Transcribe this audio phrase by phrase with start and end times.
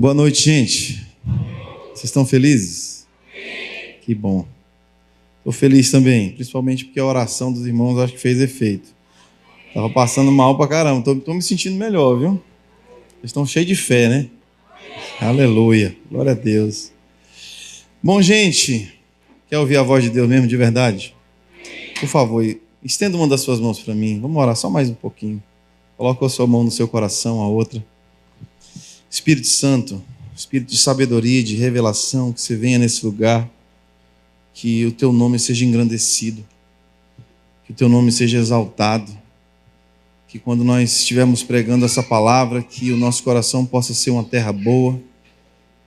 [0.00, 1.06] Boa noite, gente.
[1.88, 3.06] Vocês estão felizes?
[4.00, 4.46] Que bom.
[5.36, 8.94] Estou feliz também, principalmente porque a oração dos irmãos acho que fez efeito.
[9.68, 12.42] Estava passando mal pra caramba, estou me sentindo melhor, viu?
[13.10, 14.30] Vocês estão cheios de fé, né?
[15.20, 16.90] Aleluia, glória a Deus.
[18.02, 18.98] Bom, gente,
[19.50, 21.14] quer ouvir a voz de Deus mesmo de verdade?
[22.00, 22.42] Por favor,
[22.82, 24.18] estenda uma das suas mãos para mim.
[24.18, 25.42] Vamos orar só mais um pouquinho.
[25.98, 27.84] Coloca a sua mão no seu coração, a outra.
[29.10, 30.00] Espírito Santo,
[30.36, 33.50] Espírito de sabedoria, de revelação, que você venha nesse lugar,
[34.54, 36.46] que o teu nome seja engrandecido,
[37.66, 39.10] que o teu nome seja exaltado,
[40.28, 44.52] que quando nós estivermos pregando essa palavra, que o nosso coração possa ser uma terra
[44.52, 44.98] boa,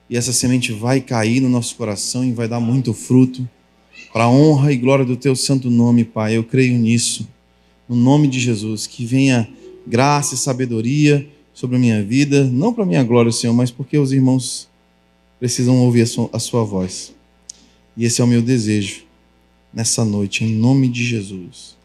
[0.08, 3.48] e essa semente vai cair no nosso coração e vai dar muito fruto,
[4.12, 6.36] para a honra e glória do teu santo nome, Pai.
[6.36, 7.26] Eu creio nisso,
[7.88, 9.48] no nome de Jesus, que venha
[9.86, 14.12] graça e sabedoria sobre a minha vida, não para minha glória, Senhor, mas porque os
[14.12, 14.68] irmãos
[15.38, 17.14] precisam ouvir a sua, a sua voz.
[17.96, 19.04] E esse é o meu desejo
[19.72, 21.76] nessa noite, em nome de Jesus.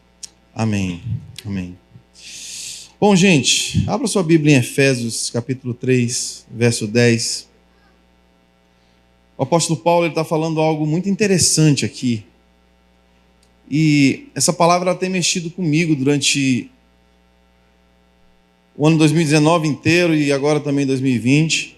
[0.52, 1.00] Amém.
[1.46, 1.76] Amém.
[3.00, 7.48] Bom, gente, abra sua Bíblia em Efésios, capítulo 3, verso 10.
[9.38, 12.24] O apóstolo Paulo está falando algo muito interessante aqui.
[13.70, 16.70] E essa palavra tem mexido comigo durante
[18.76, 21.76] o ano 2019 inteiro e agora também 2020.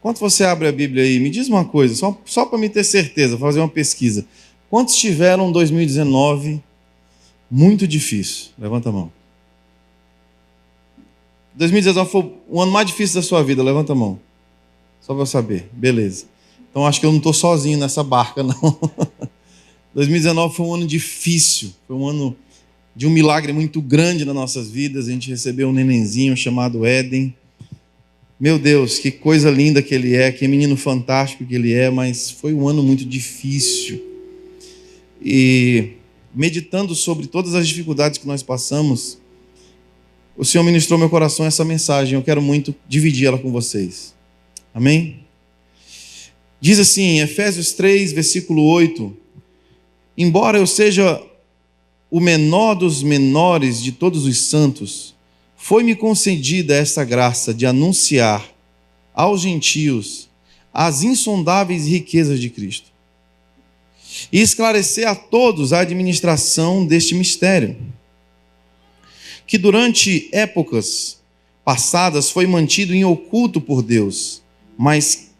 [0.00, 1.18] Quanto você abre a Bíblia aí?
[1.18, 4.26] Me diz uma coisa, só, só para me ter certeza, fazer uma pesquisa.
[4.70, 6.62] Quantos tiveram 2019
[7.50, 8.50] muito difícil?
[8.58, 9.12] Levanta a mão.
[11.54, 14.20] 2019 foi o ano mais difícil da sua vida, levanta a mão.
[15.00, 15.68] Só para eu saber.
[15.72, 16.26] Beleza.
[16.70, 18.78] Então acho que eu não estou sozinho nessa barca, não.
[19.94, 22.36] 2019 foi um ano difícil, foi um ano
[22.98, 25.06] de um milagre muito grande nas nossas vidas.
[25.06, 27.32] A gente recebeu um nenenzinho chamado Éden.
[28.40, 32.28] Meu Deus, que coisa linda que ele é, que menino fantástico que ele é, mas
[32.28, 34.02] foi um ano muito difícil.
[35.22, 35.90] E
[36.34, 39.18] meditando sobre todas as dificuldades que nós passamos,
[40.36, 42.14] o Senhor ministrou meu coração essa mensagem.
[42.14, 44.12] Eu quero muito dividir ela com vocês.
[44.74, 45.20] Amém?
[46.60, 49.16] Diz assim, Efésios 3, versículo 8:
[50.16, 51.27] Embora eu seja
[52.10, 55.14] o menor dos menores de todos os santos,
[55.56, 58.46] foi-me concedida esta graça de anunciar
[59.12, 60.28] aos gentios
[60.72, 62.86] as insondáveis riquezas de Cristo
[64.32, 67.76] e esclarecer a todos a administração deste mistério,
[69.46, 71.18] que durante épocas
[71.64, 74.42] passadas foi mantido em oculto por Deus,
[74.78, 75.30] mas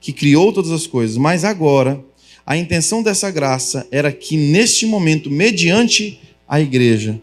[0.00, 2.04] que criou todas as coisas, mas agora
[2.48, 7.20] a intenção dessa graça era que, neste momento, mediante a igreja,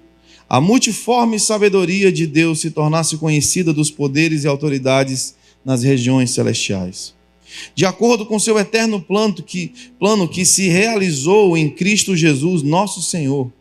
[0.48, 5.34] a multiforme sabedoria de Deus se tornasse conhecida dos poderes e autoridades
[5.66, 7.16] nas regiões celestiais.
[7.74, 13.02] De acordo com seu eterno plano que, plano que se realizou em Cristo Jesus, nosso
[13.02, 13.52] Senhor,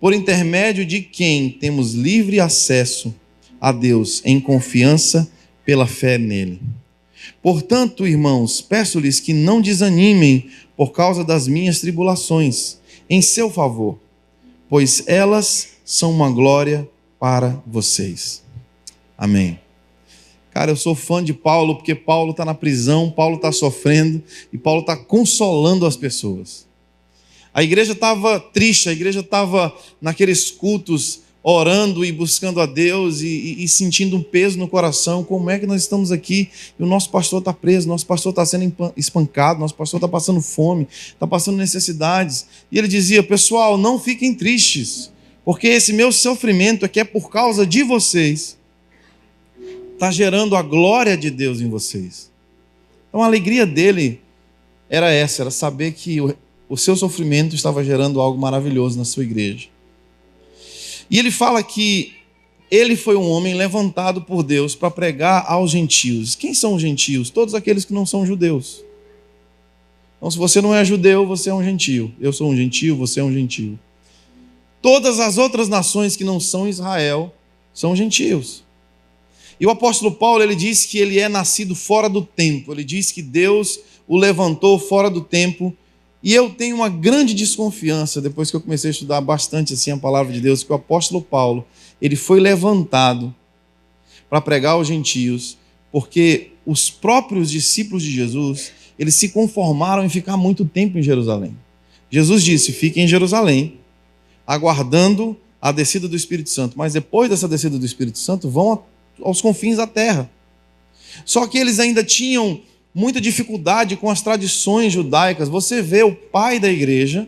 [0.00, 3.14] por intermédio de quem temos livre acesso
[3.60, 5.30] a Deus em confiança
[5.66, 6.58] pela fé nele.
[7.42, 10.46] Portanto, irmãos, peço-lhes que não desanimem
[10.76, 13.98] por causa das minhas tribulações, em seu favor,
[14.68, 18.42] pois elas são uma glória para vocês.
[19.16, 19.58] Amém.
[20.50, 24.58] Cara, eu sou fã de Paulo porque Paulo está na prisão, Paulo está sofrendo e
[24.58, 26.66] Paulo está consolando as pessoas.
[27.52, 33.26] A igreja estava triste, a igreja estava naqueles cultos orando e buscando a Deus e,
[33.26, 35.22] e, e, sentindo um peso no coração.
[35.22, 36.48] Como é que nós estamos aqui
[36.80, 40.40] e o nosso pastor está preso, nosso pastor está sendo espancado, nosso pastor está passando
[40.40, 42.46] fome, está passando necessidades.
[42.72, 45.12] E ele dizia: Pessoal, não fiquem tristes,
[45.44, 48.56] porque esse meu sofrimento aqui é por causa de vocês.
[49.92, 52.30] Está gerando a glória de Deus em vocês.
[53.08, 54.18] Então a alegria dele
[54.88, 56.34] era essa, era saber que o,
[56.70, 59.73] o seu sofrimento estava gerando algo maravilhoso na sua igreja.
[61.10, 62.14] E ele fala que
[62.70, 66.34] ele foi um homem levantado por Deus para pregar aos gentios.
[66.34, 67.30] Quem são os gentios?
[67.30, 68.82] Todos aqueles que não são judeus.
[70.16, 72.12] Então, se você não é judeu, você é um gentio.
[72.20, 73.78] Eu sou um gentio, você é um gentio.
[74.80, 77.34] Todas as outras nações que não são Israel
[77.72, 78.64] são gentios.
[79.60, 82.72] E o apóstolo Paulo, ele diz que ele é nascido fora do tempo.
[82.72, 85.76] Ele diz que Deus o levantou fora do tempo
[86.24, 89.96] e eu tenho uma grande desconfiança, depois que eu comecei a estudar bastante assim a
[89.98, 91.66] palavra de Deus, que o apóstolo Paulo,
[92.00, 93.32] ele foi levantado
[94.30, 95.58] para pregar aos gentios,
[95.92, 101.54] porque os próprios discípulos de Jesus, eles se conformaram em ficar muito tempo em Jerusalém.
[102.10, 103.78] Jesus disse: "Fiquem em Jerusalém,
[104.46, 108.82] aguardando a descida do Espírito Santo, mas depois dessa descida do Espírito Santo, vão
[109.20, 110.30] aos confins da terra".
[111.26, 112.62] Só que eles ainda tinham
[112.94, 115.48] muita dificuldade com as tradições judaicas.
[115.48, 117.26] Você vê o pai da igreja,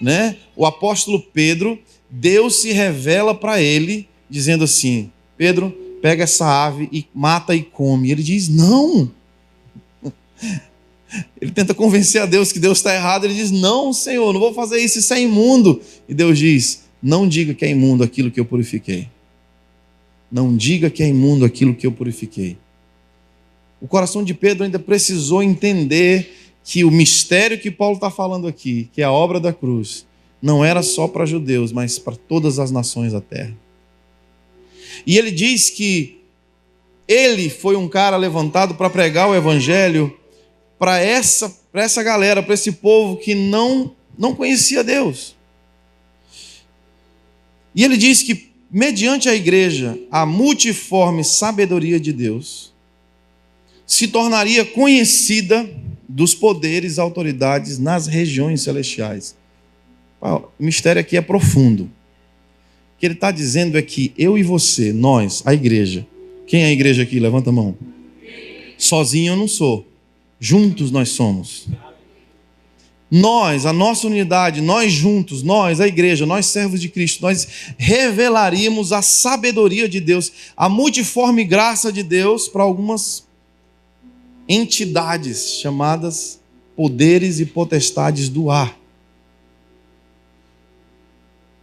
[0.00, 0.36] né?
[0.54, 1.78] O apóstolo Pedro,
[2.08, 5.70] Deus se revela para ele dizendo assim: "Pedro,
[6.00, 8.10] pega essa ave e mata e come".
[8.10, 9.10] Ele diz: "Não".
[11.40, 13.24] Ele tenta convencer a Deus que Deus está errado.
[13.24, 15.80] Ele diz: Não, Senhor, não vou fazer isso, isso é imundo.
[16.08, 19.08] E Deus diz: Não diga que é imundo aquilo que eu purifiquei.
[20.30, 22.56] Não diga que é imundo aquilo que eu purifiquei.
[23.82, 26.32] O coração de Pedro ainda precisou entender
[26.62, 30.06] que o mistério que Paulo está falando aqui, que é a obra da cruz,
[30.40, 33.56] não era só para judeus, mas para todas as nações da terra.
[35.04, 36.20] E ele diz que
[37.08, 40.16] ele foi um cara levantado para pregar o evangelho
[40.78, 45.34] para essa, essa galera, para esse povo que não, não conhecia Deus.
[47.74, 52.71] E ele diz que, mediante a igreja, a multiforme sabedoria de Deus
[53.92, 55.68] se tornaria conhecida
[56.08, 59.36] dos poderes e autoridades nas regiões celestiais.
[60.18, 61.82] O mistério aqui é profundo.
[61.84, 66.06] O que ele está dizendo é que eu e você, nós, a igreja,
[66.46, 67.20] quem é a igreja aqui?
[67.20, 67.76] Levanta a mão.
[68.78, 69.86] Sozinho eu não sou.
[70.40, 71.68] Juntos nós somos.
[73.10, 77.46] Nós, a nossa unidade, nós juntos, nós, a igreja, nós servos de Cristo, nós
[77.76, 83.30] revelaríamos a sabedoria de Deus, a multiforme graça de Deus para algumas
[84.52, 86.40] entidades chamadas
[86.76, 88.78] poderes e potestades do ar.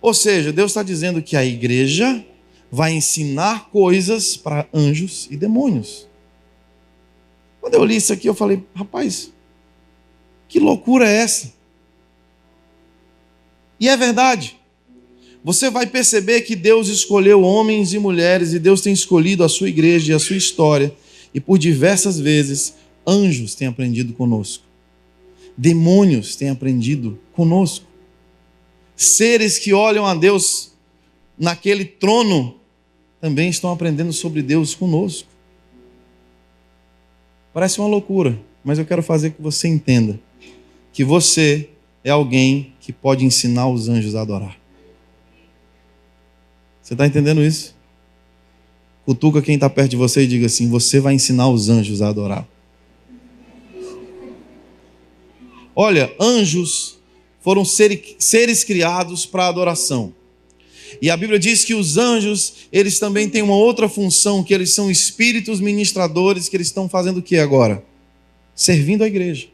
[0.02, 2.26] Ou seja, Deus está dizendo que a igreja
[2.72, 6.08] vai ensinar coisas para anjos e demônios.
[7.60, 9.32] Quando eu li isso aqui, eu falei, rapaz,
[10.48, 11.54] que loucura é essa?
[13.80, 14.58] E é verdade.
[15.44, 19.70] Você vai perceber que Deus escolheu homens e mulheres, e Deus tem escolhido a sua
[19.70, 20.94] igreja e a sua história,
[21.34, 22.79] e por diversas vezes,
[23.10, 24.64] anjos têm aprendido conosco,
[25.58, 27.86] demônios têm aprendido conosco,
[28.96, 30.74] seres que olham a Deus
[31.38, 32.56] naquele trono
[33.20, 35.28] também estão aprendendo sobre Deus conosco.
[37.54, 40.20] Parece uma loucura, mas eu quero fazer que você entenda
[40.94, 41.70] que você
[42.04, 44.58] é alguém que pode ensinar os anjos a adorar.
[46.82, 47.76] Você está entendendo isso?
[49.06, 52.10] Cutuca quem está perto de você e diga assim: Você vai ensinar os anjos a
[52.10, 52.48] adorar.
[55.82, 57.00] Olha, anjos
[57.40, 60.14] foram seres criados para adoração.
[61.02, 64.74] E a Bíblia diz que os anjos, eles também têm uma outra função, que eles
[64.74, 67.82] são espíritos ministradores, que eles estão fazendo o que agora?
[68.54, 69.48] Servindo a igreja.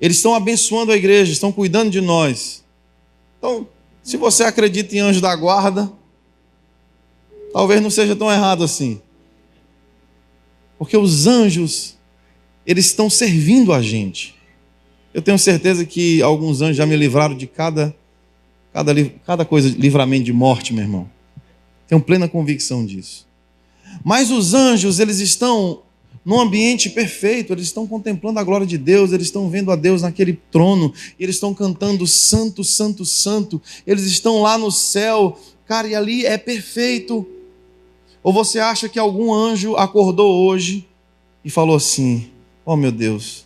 [0.00, 2.64] Eles estão abençoando a igreja, estão cuidando de nós.
[3.38, 3.68] Então,
[4.02, 5.92] se você acredita em anjo da guarda,
[7.52, 9.00] talvez não seja tão errado assim.
[10.76, 11.94] Porque os anjos,
[12.66, 14.34] eles estão servindo a gente.
[15.12, 17.94] Eu tenho certeza que alguns anjos já me livraram de cada
[18.74, 18.92] Cada,
[19.24, 21.08] cada coisa, livramento de morte, meu irmão.
[21.86, 23.24] Tenho plena convicção disso.
[24.04, 25.82] Mas os anjos, eles estão
[26.24, 30.02] num ambiente perfeito, eles estão contemplando a glória de Deus, eles estão vendo a Deus
[30.02, 35.38] naquele trono, eles estão cantando Santo, Santo, Santo, eles estão lá no céu,
[35.68, 37.24] cara, e ali é perfeito.
[38.24, 40.84] Ou você acha que algum anjo acordou hoje
[41.44, 42.28] e falou assim:
[42.66, 43.44] Oh meu Deus,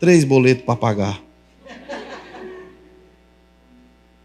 [0.00, 1.22] três boletos para pagar.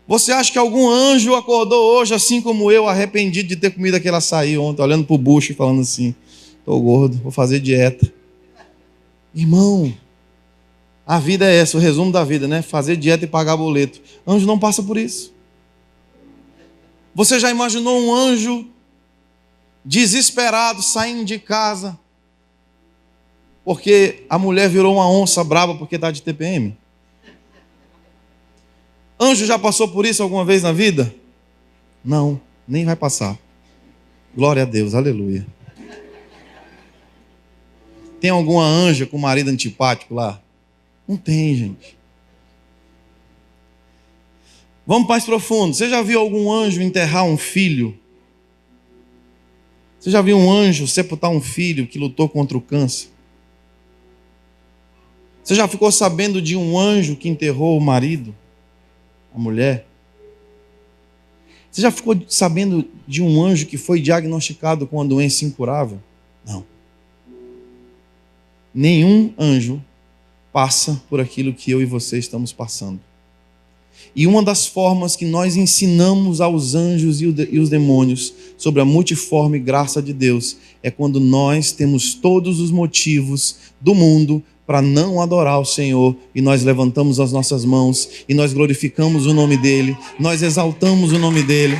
[0.07, 4.15] Você acha que algum anjo acordou hoje, assim como eu, arrependido de ter comido aquele
[4.15, 6.13] açaí ontem, olhando para o bucho e falando assim:
[6.59, 8.11] estou gordo, vou fazer dieta.
[9.33, 9.93] Irmão,
[11.05, 12.61] a vida é essa, o resumo da vida, né?
[12.61, 14.01] Fazer dieta e pagar boleto.
[14.27, 15.33] Anjo não passa por isso.
[17.15, 18.67] Você já imaginou um anjo
[19.85, 21.97] desesperado saindo de casa
[23.63, 26.77] porque a mulher virou uma onça brava porque está de TPM?
[29.19, 31.13] Anjo já passou por isso alguma vez na vida?
[32.03, 33.37] Não, nem vai passar.
[34.35, 35.45] Glória a Deus, aleluia.
[38.19, 40.41] Tem alguma anja com marido antipático lá?
[41.07, 41.97] Não tem, gente.
[44.85, 45.73] Vamos mais profundo.
[45.73, 47.97] Você já viu algum anjo enterrar um filho?
[49.99, 53.12] Você já viu um anjo sepultar um filho que lutou contra o câncer?
[55.43, 58.33] Você já ficou sabendo de um anjo que enterrou o marido?
[59.33, 59.87] a mulher.
[61.71, 65.99] Você já ficou sabendo de um anjo que foi diagnosticado com uma doença incurável?
[66.45, 66.63] Não.
[68.73, 69.83] Nenhum anjo
[70.51, 72.99] passa por aquilo que eu e você estamos passando.
[74.15, 79.57] E uma das formas que nós ensinamos aos anjos e os demônios sobre a multiforme
[79.57, 85.59] graça de Deus é quando nós temos todos os motivos do mundo para não adorar
[85.59, 90.41] o Senhor e nós levantamos as nossas mãos e nós glorificamos o nome dEle, nós
[90.41, 91.77] exaltamos o nome dEle.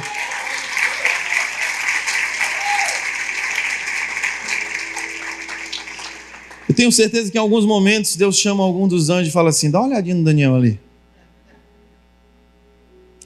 [6.67, 9.69] Eu tenho certeza que em alguns momentos Deus chama algum dos anjos e fala assim:
[9.69, 10.79] dá uma olhadinha no Daniel ali.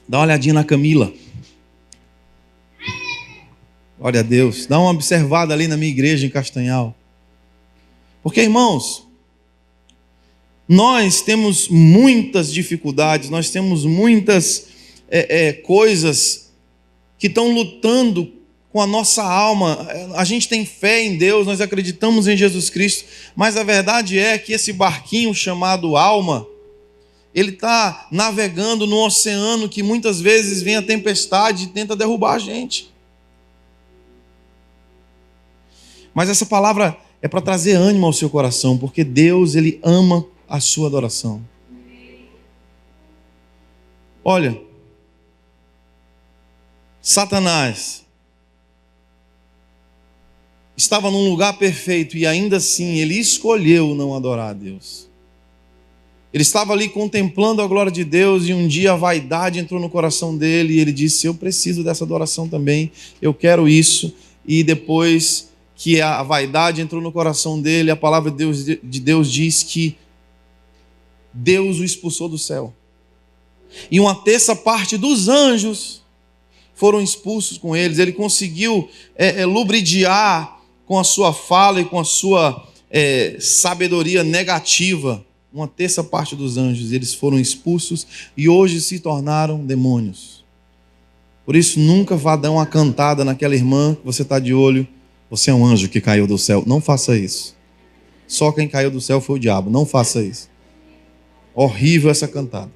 [0.06, 1.12] Dá uma olhadinha na Camila.
[3.98, 4.66] Glória a Deus.
[4.66, 6.94] Dá uma observada ali na minha igreja em Castanhal.
[8.22, 9.07] Porque, irmãos,
[10.68, 14.66] nós temos muitas dificuldades, nós temos muitas
[15.08, 16.50] é, é, coisas
[17.18, 18.30] que estão lutando
[18.70, 19.88] com a nossa alma.
[20.14, 24.36] A gente tem fé em Deus, nós acreditamos em Jesus Cristo, mas a verdade é
[24.36, 26.46] que esse barquinho chamado alma,
[27.34, 32.38] ele está navegando no oceano que muitas vezes vem a tempestade e tenta derrubar a
[32.38, 32.92] gente.
[36.12, 40.60] Mas essa palavra é para trazer ânimo ao seu coração, porque Deus, ele ama a
[40.60, 41.42] sua adoração.
[44.24, 44.60] Olha,
[47.00, 48.04] Satanás
[50.76, 55.08] estava num lugar perfeito e ainda assim ele escolheu não adorar a Deus.
[56.32, 59.88] Ele estava ali contemplando a glória de Deus e um dia a vaidade entrou no
[59.88, 64.14] coração dele e ele disse: Eu preciso dessa adoração também, eu quero isso.
[64.46, 69.32] E depois que a vaidade entrou no coração dele, a palavra de Deus, de Deus
[69.32, 69.96] diz que
[71.32, 72.72] Deus o expulsou do céu.
[73.90, 76.02] E uma terça parte dos anjos
[76.74, 77.98] foram expulsos com eles.
[77.98, 84.24] Ele conseguiu é, é, lubridiar com a sua fala e com a sua é, sabedoria
[84.24, 88.06] negativa uma terça parte dos anjos, eles foram expulsos
[88.36, 90.44] e hoje se tornaram demônios.
[91.44, 94.86] Por isso, nunca vá dar uma cantada naquela irmã que você está de olho.
[95.30, 96.62] Você é um anjo que caiu do céu.
[96.66, 97.56] Não faça isso.
[98.26, 99.70] Só quem caiu do céu foi o diabo.
[99.70, 100.50] Não faça isso.
[101.60, 102.70] Horrível essa cantada.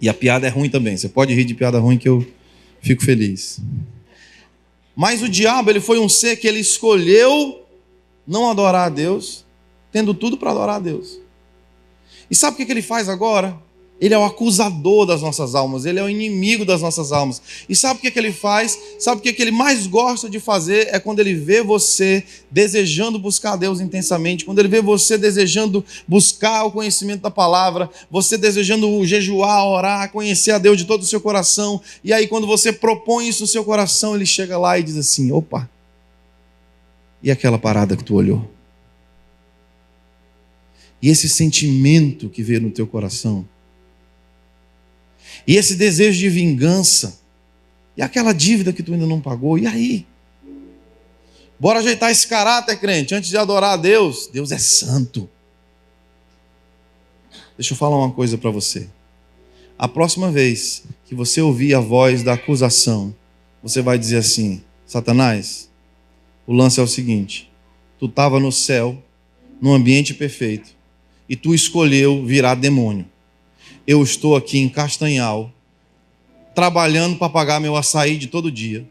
[0.00, 0.96] E a piada é ruim também.
[0.96, 2.26] Você pode rir de piada ruim que eu
[2.82, 3.60] fico feliz.
[4.96, 7.64] Mas o diabo, ele foi um ser que ele escolheu
[8.26, 9.44] não adorar a Deus,
[9.92, 11.20] tendo tudo para adorar a Deus.
[12.28, 13.56] E sabe o que ele faz agora?
[14.04, 17.40] Ele é o acusador das nossas almas, ele é o inimigo das nossas almas.
[17.66, 18.78] E sabe o que ele faz?
[18.98, 20.88] Sabe o que ele mais gosta de fazer?
[20.92, 26.64] É quando ele vê você desejando buscar Deus intensamente, quando ele vê você desejando buscar
[26.64, 31.18] o conhecimento da palavra, você desejando jejuar, orar, conhecer a Deus de todo o seu
[31.18, 31.80] coração.
[32.04, 35.32] E aí, quando você propõe isso no seu coração, ele chega lá e diz assim:
[35.32, 35.66] opa,
[37.22, 38.50] e aquela parada que tu olhou?
[41.00, 43.48] E esse sentimento que veio no teu coração,
[45.46, 47.20] e esse desejo de vingança,
[47.96, 50.06] e aquela dívida que tu ainda não pagou, e aí?
[51.58, 54.28] Bora ajeitar esse caráter, crente, antes de adorar a Deus.
[54.32, 55.28] Deus é santo.
[57.56, 58.88] Deixa eu falar uma coisa para você.
[59.78, 63.14] A próxima vez que você ouvir a voz da acusação,
[63.62, 65.70] você vai dizer assim: Satanás,
[66.46, 67.50] o lance é o seguinte:
[67.98, 69.02] tu estava no céu,
[69.60, 70.70] num ambiente perfeito,
[71.28, 73.06] e tu escolheu virar demônio.
[73.86, 75.52] Eu estou aqui em Castanhal,
[76.54, 78.86] trabalhando para pagar meu açaí de todo dia,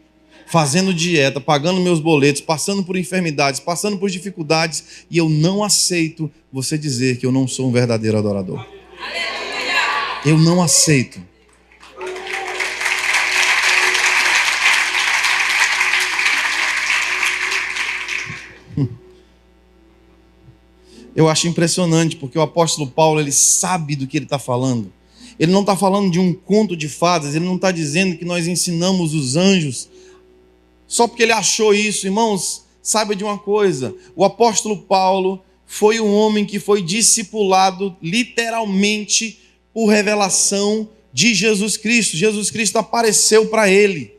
[0.45, 6.29] fazendo dieta, pagando meus boletos, passando por enfermidades, passando por dificuldades, e eu não aceito
[6.51, 8.65] você dizer que eu não sou um verdadeiro adorador.
[10.25, 11.19] Eu não aceito.
[21.15, 24.91] Eu acho impressionante, porque o apóstolo Paulo ele sabe do que ele está falando.
[25.39, 28.47] Ele não está falando de um conto de fadas, ele não está dizendo que nós
[28.47, 29.89] ensinamos os anjos
[30.93, 32.05] só porque ele achou isso.
[32.05, 39.39] Irmãos, saiba de uma coisa: o apóstolo Paulo foi um homem que foi discipulado literalmente
[39.73, 42.15] por revelação de Jesus Cristo.
[42.15, 44.12] Jesus Cristo apareceu para ele.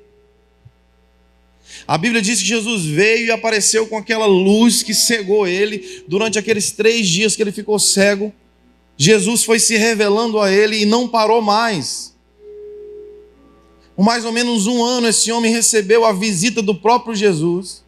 [1.86, 6.38] A Bíblia diz que Jesus veio e apareceu com aquela luz que cegou ele durante
[6.38, 8.32] aqueles três dias que ele ficou cego.
[8.96, 12.14] Jesus foi se revelando a ele e não parou mais.
[13.94, 17.83] Por mais ou menos um ano, esse homem recebeu a visita do próprio Jesus.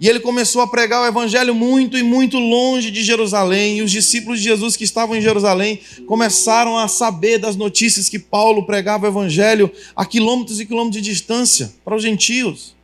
[0.00, 3.78] E ele começou a pregar o evangelho muito e muito longe de Jerusalém.
[3.78, 8.18] E os discípulos de Jesus que estavam em Jerusalém começaram a saber das notícias que
[8.18, 12.74] Paulo pregava o evangelho a quilômetros e quilômetros de distância para os gentios.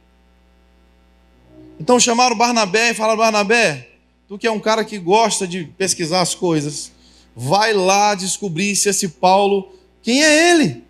[1.80, 3.88] Então chamaram Barnabé e falaram: Barnabé,
[4.28, 6.92] tu que é um cara que gosta de pesquisar as coisas,
[7.34, 10.84] vai lá descobrir se esse Paulo, quem é ele?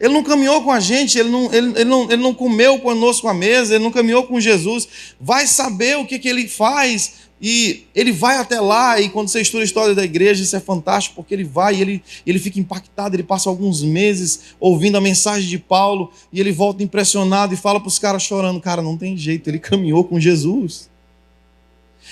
[0.00, 3.28] Ele não caminhou com a gente, ele não, ele, ele, não, ele não comeu conosco
[3.28, 4.88] à mesa, ele não caminhou com Jesus.
[5.20, 8.98] Vai saber o que, que ele faz e ele vai até lá.
[8.98, 11.82] E quando você estuda a história da igreja, isso é fantástico, porque ele vai e
[11.82, 13.14] ele, ele fica impactado.
[13.14, 17.78] Ele passa alguns meses ouvindo a mensagem de Paulo e ele volta impressionado e fala
[17.78, 20.88] para os caras chorando: Cara, não tem jeito, ele caminhou com Jesus.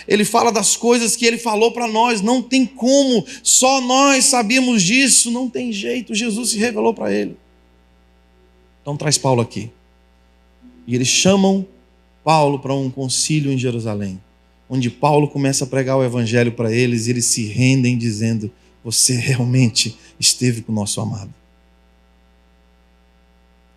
[0.07, 4.83] Ele fala das coisas que ele falou para nós, não tem como, só nós sabíamos
[4.83, 7.37] disso, não tem jeito, Jesus se revelou para ele.
[8.89, 9.71] Então traz Paulo aqui.
[10.87, 11.67] E eles chamam
[12.25, 14.19] Paulo para um concílio em Jerusalém,
[14.67, 18.51] onde Paulo começa a pregar o evangelho para eles e eles se rendem dizendo:
[18.83, 21.35] Você realmente esteve com o nosso amado.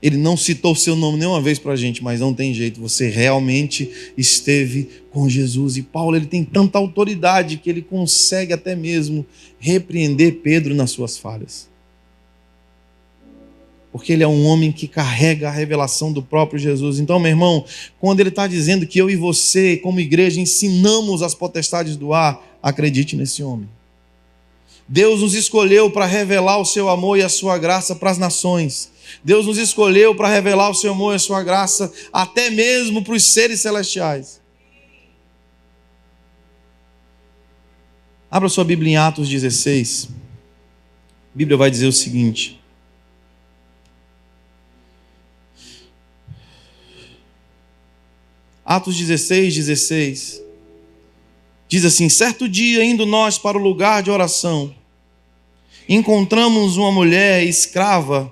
[0.02, 2.80] Ele não citou o seu nome nenhuma vez para a gente, mas não tem jeito,
[2.80, 5.76] você realmente esteve com Jesus.
[5.76, 9.26] E Paulo ele tem tanta autoridade que ele consegue até mesmo
[9.60, 11.70] repreender Pedro nas suas falhas
[13.92, 17.00] porque ele é um homem que carrega a revelação do próprio Jesus.
[17.00, 17.66] Então, meu irmão,
[18.00, 22.42] quando ele está dizendo que eu e você, como igreja, ensinamos as potestades do ar,
[22.64, 23.68] acredite nesse homem.
[24.88, 28.92] Deus nos escolheu para revelar o seu amor e a sua graça para as nações.
[29.24, 33.14] Deus nos escolheu para revelar o seu amor e a sua graça até mesmo para
[33.14, 34.40] os seres celestiais.
[38.30, 40.10] Abra sua Bíblia em Atos 16.
[40.10, 42.61] A Bíblia vai dizer o seguinte:
[48.72, 50.42] Atos 16, 16.
[51.68, 54.74] Diz assim: Certo dia, indo nós para o lugar de oração,
[55.90, 58.32] encontramos uma mulher escrava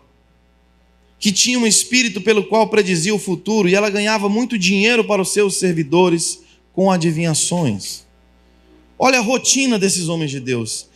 [1.20, 5.22] que tinha um espírito pelo qual predizia o futuro e ela ganhava muito dinheiro para
[5.22, 6.40] os seus servidores
[6.72, 8.06] com adivinhações.
[8.98, 10.88] Olha a rotina desses homens de Deus.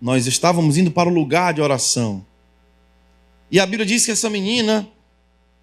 [0.00, 2.24] Nós estávamos indo para o lugar de oração.
[3.50, 4.88] E a Bíblia diz que essa menina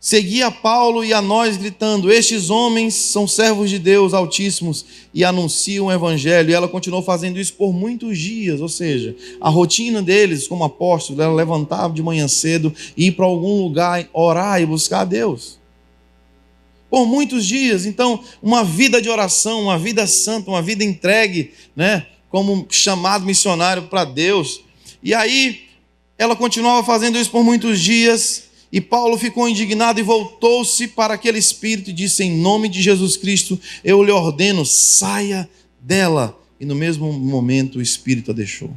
[0.03, 5.85] seguia Paulo e a nós, gritando: Estes homens são servos de Deus Altíssimos e anunciam
[5.85, 6.49] o Evangelho.
[6.49, 11.21] E ela continuou fazendo isso por muitos dias, ou seja, a rotina deles como apóstolo
[11.21, 15.57] era levantar de manhã cedo ir para algum lugar orar e buscar a Deus.
[16.89, 22.05] Por muitos dias, então, uma vida de oração, uma vida santa, uma vida entregue, né,
[22.29, 24.61] como chamado missionário para Deus.
[25.01, 25.61] E aí,
[26.17, 31.37] ela continuava fazendo isso por muitos dias, e Paulo ficou indignado e voltou-se para aquele
[31.37, 35.47] espírito e disse: Em nome de Jesus Cristo, eu lhe ordeno, saia
[35.79, 36.35] dela.
[36.59, 38.75] E no mesmo momento o espírito a deixou.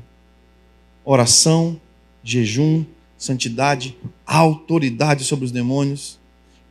[1.02, 1.80] Oração,
[2.22, 2.84] jejum,
[3.16, 6.18] santidade, autoridade sobre os demônios.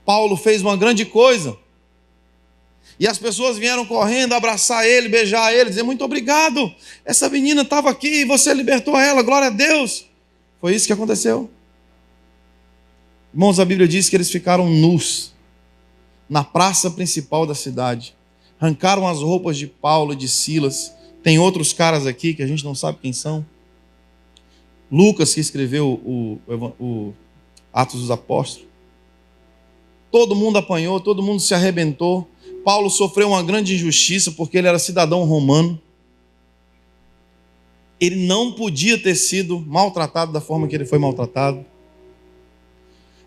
[0.05, 1.57] Paulo fez uma grande coisa.
[2.99, 6.71] E as pessoas vieram correndo abraçar ele, beijar ele, dizer: Muito obrigado.
[7.03, 10.05] Essa menina estava aqui e você libertou ela, glória a Deus.
[10.61, 11.49] Foi isso que aconteceu.
[13.35, 15.33] Irmãos, a Bíblia diz que eles ficaram nus
[16.29, 18.15] na praça principal da cidade.
[18.57, 20.95] Arrancaram as roupas de Paulo e de Silas.
[21.21, 23.45] Tem outros caras aqui que a gente não sabe quem são.
[24.89, 26.39] Lucas, que escreveu o,
[26.79, 27.13] o,
[27.73, 28.69] Atos dos Apóstolos.
[30.09, 32.25] Todo mundo apanhou, todo mundo se arrebentou.
[32.63, 35.77] Paulo sofreu uma grande injustiça porque ele era cidadão romano.
[37.99, 41.65] Ele não podia ter sido maltratado da forma que ele foi maltratado.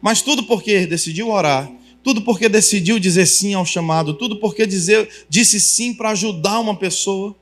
[0.01, 1.71] Mas tudo porque decidiu orar,
[2.03, 6.77] tudo porque decidiu dizer sim ao chamado, tudo porque dizer, disse sim para ajudar uma
[6.77, 7.35] pessoa.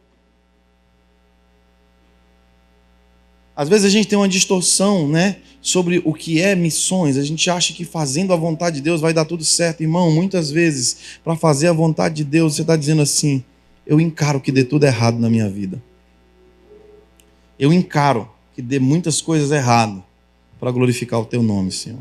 [3.55, 7.17] Às vezes a gente tem uma distorção, né, sobre o que é missões.
[7.17, 10.11] A gente acha que fazendo a vontade de Deus vai dar tudo certo, irmão.
[10.11, 13.43] Muitas vezes, para fazer a vontade de Deus, você está dizendo assim:
[13.87, 15.83] eu encaro que dê tudo errado na minha vida.
[17.59, 20.03] Eu encaro que dê muitas coisas erradas
[20.61, 22.01] para glorificar o Teu nome, Senhor.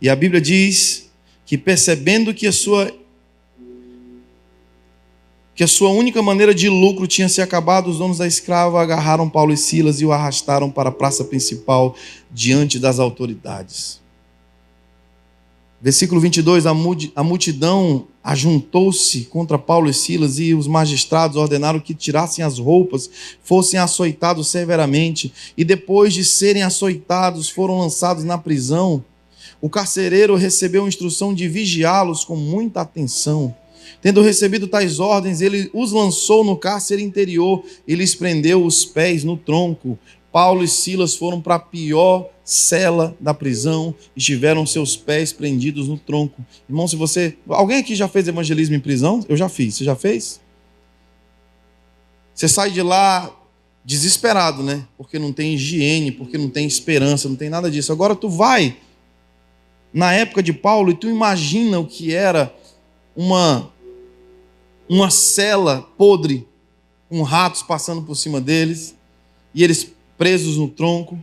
[0.00, 1.10] E a Bíblia diz
[1.44, 2.92] que percebendo que a sua
[5.54, 9.28] que a sua única maneira de lucro tinha se acabado, os donos da escrava agarraram
[9.28, 11.94] Paulo e Silas e o arrastaram para a praça principal
[12.30, 14.00] diante das autoridades.
[15.82, 22.44] Versículo 22: A multidão ajuntou-se contra Paulo e Silas e os magistrados ordenaram que tirassem
[22.44, 23.10] as roupas,
[23.42, 29.04] fossem açoitados severamente e depois de serem açoitados foram lançados na prisão.
[29.60, 33.54] O carcereiro recebeu instrução de vigiá-los com muita atenção.
[34.00, 39.24] Tendo recebido tais ordens, ele os lançou no cárcere interior e lhes prendeu os pés
[39.24, 39.98] no tronco.
[40.32, 45.88] Paulo e Silas foram para a pior cela da prisão e tiveram seus pés prendidos
[45.88, 46.44] no tronco.
[46.68, 47.36] Irmão, se você.
[47.48, 49.24] Alguém aqui já fez evangelismo em prisão?
[49.28, 49.74] Eu já fiz.
[49.74, 50.40] Você já fez?
[52.34, 53.30] Você sai de lá
[53.84, 54.86] desesperado, né?
[54.96, 57.92] Porque não tem higiene, porque não tem esperança, não tem nada disso.
[57.92, 58.76] Agora tu vai
[59.92, 62.54] na época de Paulo e tu imagina o que era
[63.16, 63.70] uma
[64.88, 66.48] uma cela podre,
[67.08, 68.96] com ratos passando por cima deles,
[69.54, 71.16] e eles presos no tronco,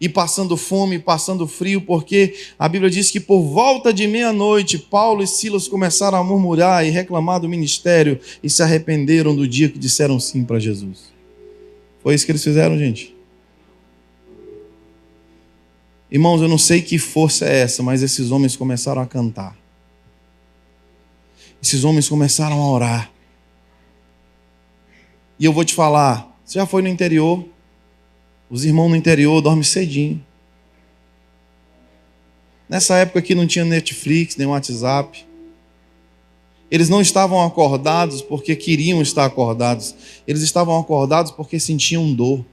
[0.00, 5.22] e passando fome, passando frio, porque a Bíblia diz que por volta de meia-noite, Paulo
[5.22, 9.78] e Silas começaram a murmurar e reclamar do ministério e se arrependeram do dia que
[9.78, 11.12] disseram sim para Jesus.
[12.02, 13.13] Foi isso que eles fizeram, gente.
[16.14, 19.58] Irmãos, eu não sei que força é essa, mas esses homens começaram a cantar.
[21.60, 23.10] Esses homens começaram a orar.
[25.40, 27.44] E eu vou te falar, você já foi no interior?
[28.48, 30.24] Os irmãos no interior dormem cedinho.
[32.68, 35.26] Nessa época aqui não tinha Netflix, nem WhatsApp.
[36.70, 39.96] Eles não estavam acordados porque queriam estar acordados.
[40.28, 42.46] Eles estavam acordados porque sentiam dor.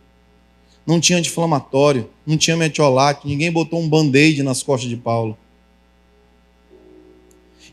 [0.85, 5.37] Não tinha anti-inflamatório, não tinha metiolate, ninguém botou um band-aid nas costas de Paulo.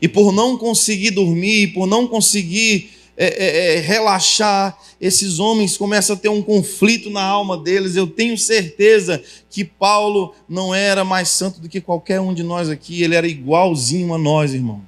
[0.01, 6.15] E por não conseguir dormir, por não conseguir é, é, é, relaxar, esses homens começam
[6.15, 7.97] a ter um conflito na alma deles.
[7.97, 12.69] Eu tenho certeza que Paulo não era mais santo do que qualquer um de nós
[12.69, 14.83] aqui, ele era igualzinho a nós, irmãos.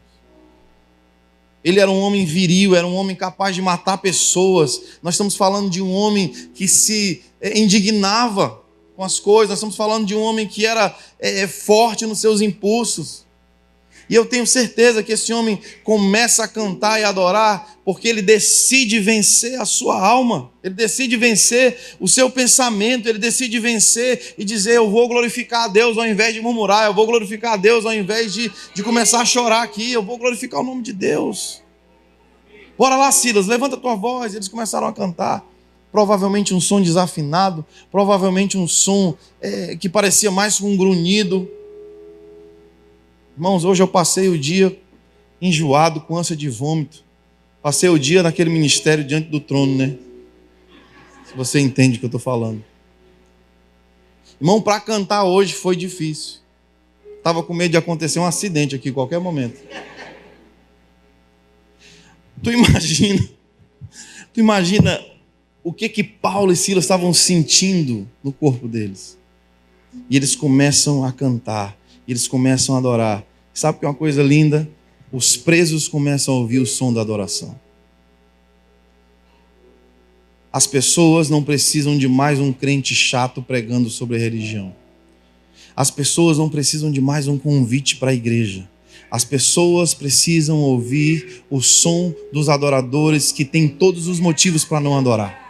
[1.63, 4.81] Ele era um homem viril, era um homem capaz de matar pessoas.
[5.03, 8.61] Nós estamos falando de um homem que se indignava
[8.95, 12.41] com as coisas, nós estamos falando de um homem que era é, forte nos seus
[12.41, 13.25] impulsos.
[14.09, 18.99] E eu tenho certeza que esse homem começa a cantar e adorar porque ele decide
[18.99, 24.75] vencer a sua alma, ele decide vencer o seu pensamento, ele decide vencer e dizer:
[24.75, 27.93] Eu vou glorificar a Deus ao invés de murmurar, eu vou glorificar a Deus ao
[27.93, 31.63] invés de, de começar a chorar aqui, eu vou glorificar o nome de Deus.
[32.77, 34.33] Bora lá, Silas, levanta tua voz.
[34.33, 35.45] Eles começaram a cantar.
[35.91, 41.49] Provavelmente um som desafinado, provavelmente um som é, que parecia mais um grunhido
[43.41, 44.77] Irmãos, hoje eu passei o dia
[45.41, 47.03] enjoado, com ânsia de vômito.
[47.61, 49.97] Passei o dia naquele ministério diante do trono, né?
[51.25, 52.63] Se você entende o que eu estou falando.
[54.39, 56.39] Irmão, para cantar hoje foi difícil.
[57.17, 59.59] Estava com medo de acontecer um acidente aqui em qualquer momento.
[62.43, 63.29] Tu imagina,
[64.33, 65.03] tu imagina
[65.63, 69.17] o que que Paulo e Silas estavam sentindo no corpo deles.
[70.09, 71.77] E eles começam a cantar
[72.11, 73.23] eles começam a adorar.
[73.53, 74.69] Sabe que é uma coisa linda?
[75.11, 77.59] Os presos começam a ouvir o som da adoração.
[80.51, 84.75] As pessoas não precisam de mais um crente chato pregando sobre religião.
[85.75, 88.69] As pessoas não precisam de mais um convite para a igreja.
[89.09, 94.97] As pessoas precisam ouvir o som dos adoradores que têm todos os motivos para não
[94.97, 95.40] adorar.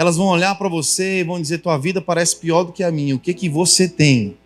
[0.00, 2.90] Elas vão olhar para você e vão dizer: tua vida parece pior do que a
[2.90, 3.14] minha.
[3.14, 4.36] O que que você tem?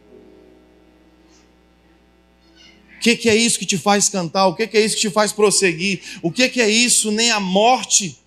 [3.04, 4.46] que, que é isso que te faz cantar?
[4.46, 6.00] O que, que é isso que te faz prosseguir?
[6.22, 7.10] O que, que é isso?
[7.10, 8.18] Nem a morte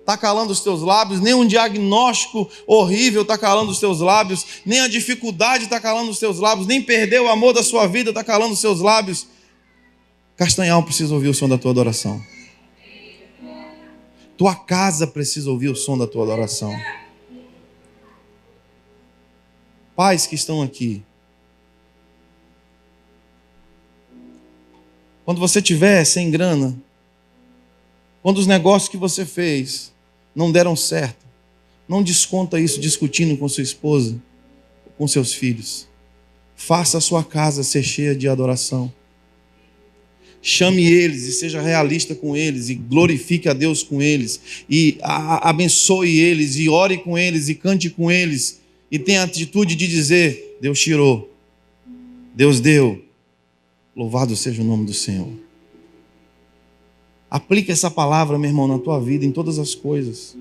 [0.00, 4.80] está calando os teus lábios, nem um diagnóstico horrível está calando os teus lábios, nem
[4.80, 8.22] a dificuldade está calando os teus lábios, nem perder o amor da sua vida está
[8.22, 9.26] calando os seus lábios.
[10.36, 12.20] Castanhal precisa ouvir o som da tua adoração.
[14.42, 16.74] Tua casa precisa ouvir o som da tua adoração.
[19.94, 21.00] Pais que estão aqui,
[25.24, 26.76] Quando você tiver sem grana,
[28.20, 29.92] quando os negócios que você fez
[30.34, 31.24] não deram certo,
[31.86, 34.20] não desconta isso discutindo com sua esposa,
[34.98, 35.86] com seus filhos.
[36.56, 38.92] Faça a sua casa ser cheia de adoração.
[40.42, 46.18] Chame eles e seja realista com eles e glorifique a Deus com eles e abençoe
[46.18, 50.58] eles e ore com eles e cante com eles e tenha a atitude de dizer:
[50.60, 51.32] Deus tirou,
[52.34, 53.00] Deus deu,
[53.94, 55.28] Louvado seja o nome do Senhor.
[57.30, 60.36] Aplique essa palavra, meu irmão, na tua vida, em todas as coisas.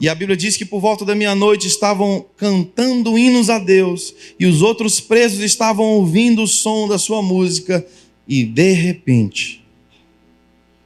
[0.00, 4.46] E a Bíblia diz que por volta da meia-noite estavam cantando hinos a Deus, e
[4.46, 7.86] os outros presos estavam ouvindo o som da sua música,
[8.28, 9.64] e de repente,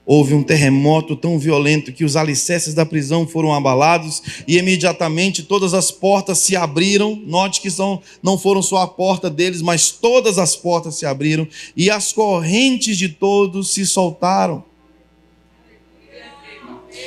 [0.07, 5.73] houve um terremoto tão violento que os alicerces da prisão foram abalados e imediatamente todas
[5.73, 7.14] as portas se abriram.
[7.27, 11.46] Note que são, não foram só a porta deles, mas todas as portas se abriram
[11.77, 14.64] e as correntes de todos se soltaram.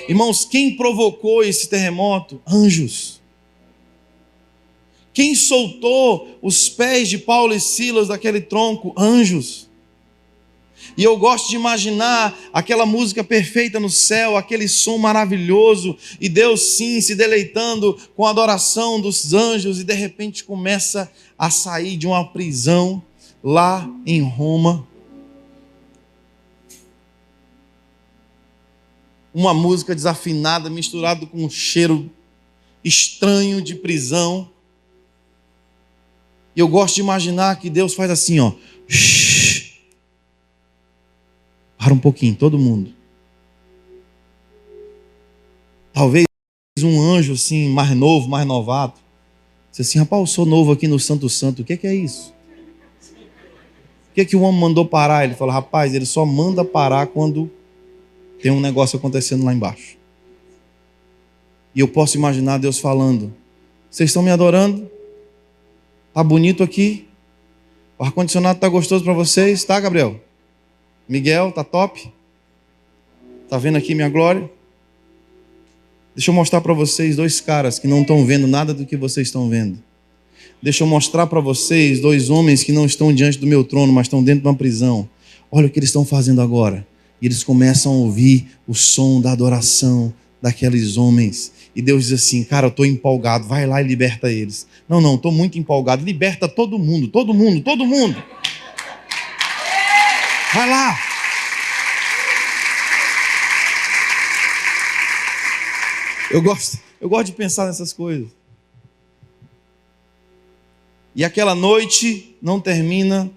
[0.08, 2.42] Irmãos, quem provocou esse terremoto?
[2.48, 3.22] Anjos.
[5.14, 8.94] Quem soltou os pés de Paulo e Silas daquele tronco?
[8.98, 9.70] Anjos.
[10.98, 16.76] E eu gosto de imaginar aquela música perfeita no céu, aquele som maravilhoso, e Deus
[16.76, 22.06] sim se deleitando com a adoração dos anjos, e de repente começa a sair de
[22.06, 23.02] uma prisão
[23.44, 24.88] lá em Roma.
[29.34, 32.12] Uma música desafinada, misturada com um cheiro
[32.84, 34.50] estranho de prisão.
[36.56, 38.54] E eu gosto de imaginar que Deus faz assim, ó.
[38.88, 39.74] Shhh.
[41.78, 42.94] Para um pouquinho, todo mundo.
[45.92, 46.26] Talvez
[46.82, 49.00] um anjo assim, mais novo, mais novato.
[49.70, 51.96] Disse assim, rapaz, eu sou novo aqui no Santo Santo, o que é, que é
[51.96, 52.34] isso?
[54.12, 55.24] O que é que o homem mandou parar?
[55.24, 57.50] Ele falou, rapaz, ele só manda parar quando
[58.44, 59.96] tem um negócio acontecendo lá embaixo.
[61.74, 63.34] E eu posso imaginar Deus falando:
[63.90, 64.92] Vocês estão me adorando?
[66.14, 67.08] Tá bonito aqui?
[67.98, 70.20] O ar-condicionado tá gostoso para vocês, tá, Gabriel?
[71.08, 72.12] Miguel, tá top?
[73.48, 74.52] Tá vendo aqui minha glória?
[76.14, 79.28] Deixa eu mostrar para vocês dois caras que não estão vendo nada do que vocês
[79.28, 79.82] estão vendo.
[80.62, 84.08] Deixa eu mostrar para vocês dois homens que não estão diante do meu trono, mas
[84.08, 85.08] estão dentro de uma prisão.
[85.50, 86.86] Olha o que eles estão fazendo agora.
[87.24, 91.54] E eles começam a ouvir o som da adoração daqueles homens.
[91.74, 94.68] E Deus diz assim: Cara, eu estou empolgado, vai lá e liberta eles.
[94.90, 96.04] Não, não, estou muito empolgado.
[96.04, 98.22] Liberta todo mundo, todo mundo, todo mundo.
[100.54, 101.00] Vai lá.
[106.30, 108.28] Eu gosto, eu gosto de pensar nessas coisas.
[111.16, 113.32] E aquela noite não termina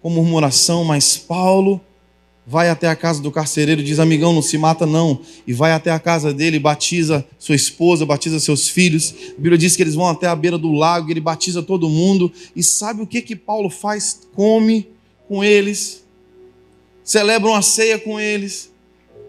[0.00, 1.80] com murmuração, mas Paulo
[2.46, 5.20] vai até a casa do carcereiro diz: Amigão, não se mata não.
[5.46, 9.14] E vai até a casa dele, batiza sua esposa, batiza seus filhos.
[9.30, 12.30] A Bíblia diz que eles vão até a beira do lago, ele batiza todo mundo.
[12.54, 14.20] E sabe o que que Paulo faz?
[14.34, 14.88] Come
[15.26, 16.04] com eles,
[17.02, 18.70] celebra uma ceia com eles.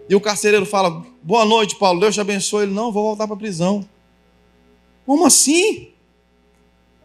[0.08, 2.64] E o carcereiro fala: Boa noite, Paulo, Deus te abençoe.
[2.64, 3.86] Ele: Não, vou voltar para a prisão.
[5.06, 5.88] Como assim?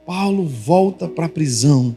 [0.05, 1.95] Paulo volta para a prisão.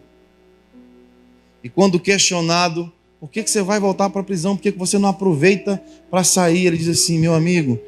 [1.62, 2.92] E quando questionado,
[3.24, 4.54] por que, que você vai voltar para a prisão?
[4.54, 6.66] Por que, que você não aproveita para sair?
[6.66, 7.80] Ele diz assim: meu amigo,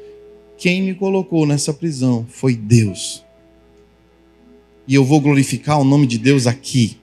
[0.57, 3.23] quem me colocou nessa prisão foi Deus.
[4.87, 6.97] E eu vou glorificar o nome de Deus aqui.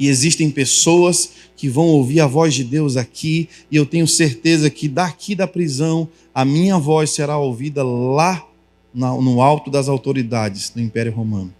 [0.00, 4.68] E existem pessoas que vão ouvir a voz de Deus aqui, e eu tenho certeza
[4.68, 8.44] que daqui da prisão a minha voz será ouvida lá
[8.92, 11.54] no alto das autoridades do Império Romano.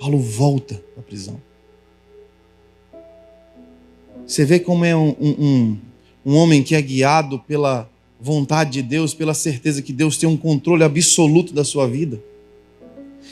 [0.00, 1.40] Paulo volta da prisão.
[4.26, 5.78] Você vê como é um, um,
[6.24, 7.88] um homem que é guiado pela
[8.20, 12.22] vontade de Deus, pela certeza que Deus tem um controle absoluto da sua vida.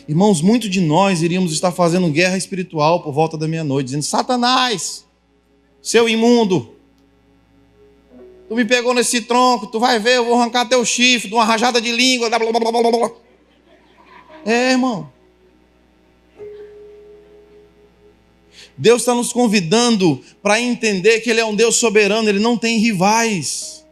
[0.08, 5.04] Irmãos, muitos de nós iríamos estar fazendo guerra espiritual por volta da meia-noite, dizendo: Satanás,
[5.80, 6.74] seu imundo,
[8.48, 11.44] tu me pegou nesse tronco, tu vai ver, eu vou arrancar teu chifre de uma
[11.44, 12.28] rajada de língua.
[12.28, 13.10] Blá, blá, blá, blá.
[14.44, 15.08] É, irmão.
[18.80, 22.78] Deus está nos convidando para entender que Ele é um Deus soberano, Ele não tem
[22.78, 23.84] rivais.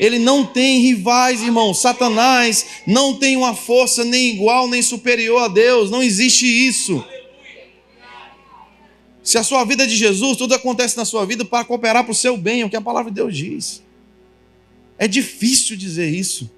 [0.00, 1.74] Ele não tem rivais, irmão.
[1.74, 5.90] Satanás não tem uma força nem igual nem superior a Deus.
[5.90, 7.04] Não existe isso.
[9.22, 12.12] Se a sua vida é de Jesus, tudo acontece na sua vida para cooperar para
[12.12, 13.82] o seu bem, é o que a palavra de Deus diz.
[14.98, 16.50] É difícil dizer isso.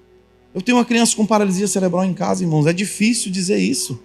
[0.55, 2.65] Eu tenho uma criança com paralisia cerebral em casa, irmãos.
[2.65, 4.01] É difícil dizer isso.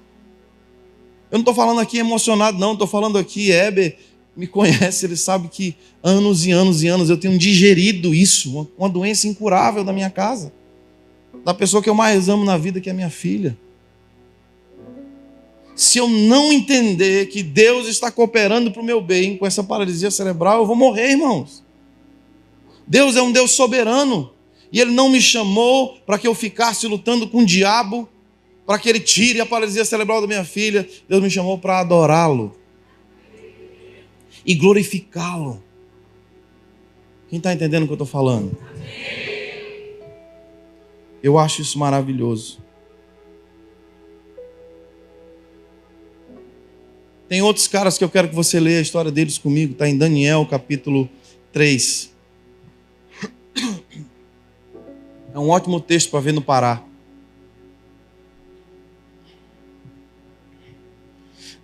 [1.33, 2.75] Eu não estou falando aqui emocionado, não.
[2.75, 3.97] Estou falando aqui, Heber
[4.37, 8.88] me conhece, ele sabe que anos e anos e anos eu tenho digerido isso, uma
[8.88, 10.53] doença incurável da minha casa,
[11.45, 13.57] da pessoa que eu mais amo na vida, que é minha filha.
[15.75, 20.11] Se eu não entender que Deus está cooperando para o meu bem com essa paralisia
[20.11, 21.62] cerebral, eu vou morrer, irmãos.
[22.87, 24.31] Deus é um Deus soberano.
[24.71, 28.09] E Ele não me chamou para que eu ficasse lutando com o diabo
[28.66, 30.88] para que ele tire a paralisia cerebral da minha filha.
[31.09, 32.57] Deus me chamou para adorá-lo
[34.44, 35.62] e glorificá-lo.
[37.29, 38.57] Quem está entendendo o que eu estou falando?
[41.22, 42.61] Eu acho isso maravilhoso.
[47.29, 49.96] Tem outros caras que eu quero que você leia a história deles comigo, está em
[49.96, 51.09] Daniel capítulo
[51.53, 52.12] 3.
[55.33, 56.85] É um ótimo texto para ver no Pará.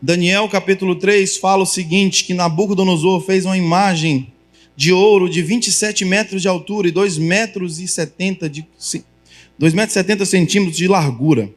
[0.00, 4.32] Daniel capítulo 3 fala o seguinte: que Nabucodonosor fez uma imagem
[4.76, 8.66] de ouro de 27 metros de altura e 2 metros e 70 de
[9.58, 11.50] 2 metros e 70 centímetros de largura.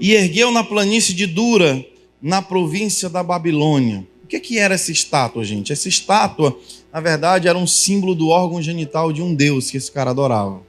[0.00, 1.84] E ergueu na planície de Dura,
[2.22, 4.06] na província da Babilônia.
[4.24, 5.72] O que, que era essa estátua, gente?
[5.72, 6.58] Essa estátua
[6.92, 10.62] na verdade, era um símbolo do órgão genital de um deus que esse cara adorava.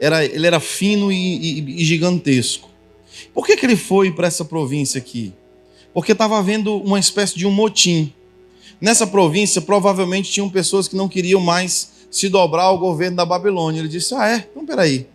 [0.00, 2.68] Era, ele era fino e, e, e gigantesco.
[3.32, 5.32] Por que, que ele foi para essa província aqui?
[5.92, 8.12] Porque estava havendo uma espécie de um motim.
[8.80, 13.80] Nessa província, provavelmente tinham pessoas que não queriam mais se dobrar ao governo da Babilônia.
[13.80, 14.48] Ele disse: Ah, é?
[14.50, 15.06] Então peraí.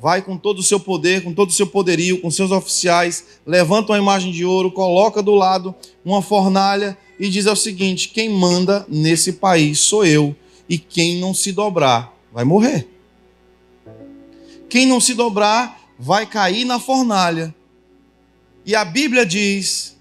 [0.00, 3.92] Vai com todo o seu poder, com todo o seu poderio, com seus oficiais, levanta
[3.92, 5.72] uma imagem de ouro, coloca do lado
[6.04, 10.34] uma fornalha e diz o seguinte: quem manda nesse país sou eu,
[10.68, 12.88] e quem não se dobrar vai morrer.
[14.68, 17.54] Quem não se dobrar vai cair na fornalha.
[18.66, 19.96] E a Bíblia diz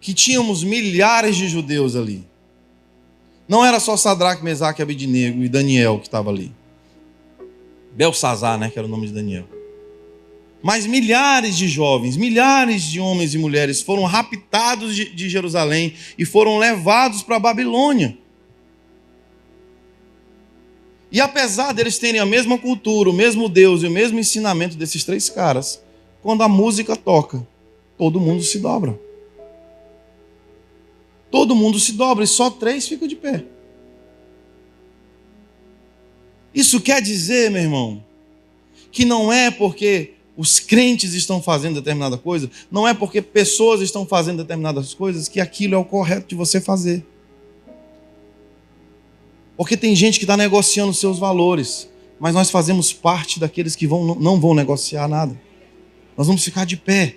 [0.00, 2.26] que tínhamos milhares de judeus ali.
[3.48, 6.52] Não era só Sadraque, Mesaque, Abidnego e Daniel que estava ali.
[7.92, 9.44] Belsazar, né, que era o nome de Daniel.
[10.60, 16.24] Mas milhares de jovens, milhares de homens e mulheres foram raptados de, de Jerusalém e
[16.24, 18.18] foram levados para a Babilônia.
[21.12, 25.02] E apesar deles terem a mesma cultura, o mesmo Deus e o mesmo ensinamento desses
[25.02, 25.82] três caras,
[26.22, 27.46] quando a música toca,
[27.98, 28.98] todo mundo se dobra.
[31.30, 33.44] Todo mundo se dobra e só três ficam de pé.
[36.54, 38.04] Isso quer dizer, meu irmão,
[38.90, 44.06] que não é porque os crentes estão fazendo determinada coisa, não é porque pessoas estão
[44.06, 47.04] fazendo determinadas coisas que aquilo é o correto de você fazer.
[49.60, 51.86] Porque tem gente que está negociando seus valores,
[52.18, 55.38] mas nós fazemos parte daqueles que vão, não vão negociar nada.
[56.16, 57.16] Nós vamos ficar de pé.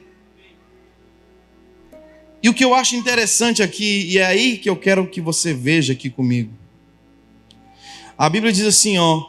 [2.44, 5.54] E o que eu acho interessante aqui, e é aí que eu quero que você
[5.54, 6.52] veja aqui comigo.
[8.18, 9.24] A Bíblia diz assim, ó,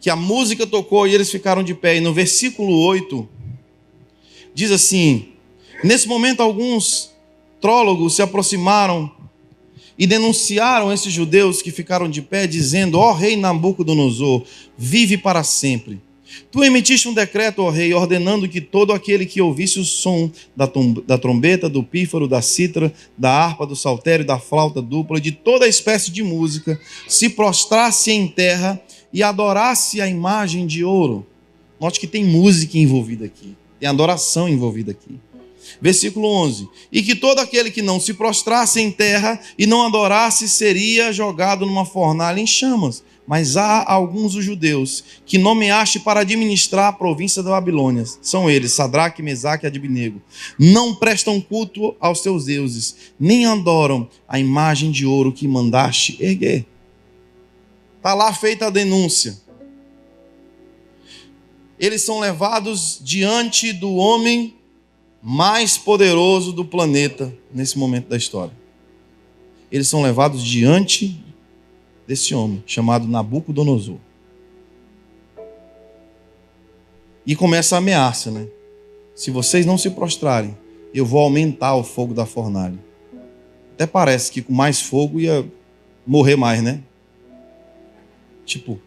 [0.00, 1.96] que a música tocou e eles ficaram de pé.
[1.96, 3.28] E no versículo 8
[4.54, 5.32] diz assim:
[5.82, 7.10] Nesse momento alguns
[7.60, 9.10] trólogos se aproximaram
[10.02, 14.42] e denunciaram esses judeus que ficaram de pé, dizendo: Ó oh, rei Nabucodonosor,
[14.76, 16.00] vive para sempre.
[16.50, 20.68] Tu emitiste um decreto, ó rei, ordenando que todo aquele que ouvisse o som da,
[21.06, 25.68] da trombeta, do pífaro, da cítara, da harpa, do saltério, da flauta dupla, de toda
[25.68, 31.24] espécie de música, se prostrasse em terra e adorasse a imagem de ouro.
[31.80, 35.20] Note que tem música envolvida aqui, tem adoração envolvida aqui.
[35.80, 40.48] Versículo 11: E que todo aquele que não se prostrasse em terra e não adorasse
[40.48, 43.02] seria jogado numa fornalha em chamas.
[43.26, 48.04] Mas há alguns dos judeus que nomeaste para administrar a província da Babilônia.
[48.20, 50.20] São eles, Sadraque, Mesaque e Adibnego.
[50.58, 56.66] Não prestam culto aos teus deuses, nem adoram a imagem de ouro que mandaste erguer.
[57.96, 59.40] Está lá feita a denúncia.
[61.78, 64.54] Eles são levados diante do homem
[65.22, 68.52] mais poderoso do planeta nesse momento da história.
[69.70, 71.22] Eles são levados diante
[72.06, 73.98] desse homem, chamado Nabucodonosor.
[77.24, 78.48] E começa a ameaça, né?
[79.14, 80.56] Se vocês não se prostrarem,
[80.92, 82.78] eu vou aumentar o fogo da fornalha.
[83.74, 85.46] Até parece que com mais fogo ia
[86.04, 86.82] morrer mais, né?
[88.44, 88.80] Tipo,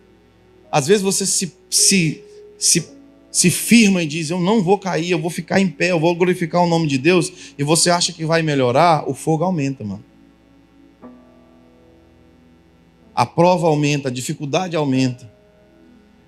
[0.69, 2.23] às vezes você se, se,
[2.57, 2.94] se,
[3.35, 6.15] se firma e diz: Eu não vou cair, eu vou ficar em pé, eu vou
[6.15, 10.03] glorificar o nome de Deus, e você acha que vai melhorar, o fogo aumenta, mano.
[13.15, 15.31] a prova aumenta, a dificuldade aumenta.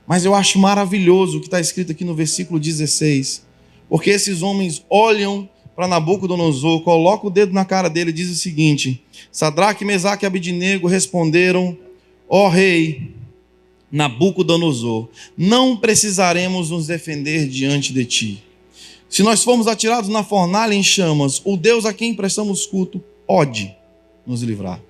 [0.07, 3.45] Mas eu acho maravilhoso o que está escrito aqui no versículo 16,
[3.89, 8.35] porque esses homens olham para Nabucodonosor, colocam o dedo na cara dele e diz o
[8.35, 11.77] seguinte: Sadraque, Mesaque e Abidinego responderam:
[12.27, 13.13] Ó oh, rei
[13.91, 18.43] Nabucodonosor, não precisaremos nos defender diante de ti.
[19.09, 23.73] Se nós formos atirados na fornalha em chamas, o Deus a quem prestamos culto pode
[24.25, 24.81] nos livrar.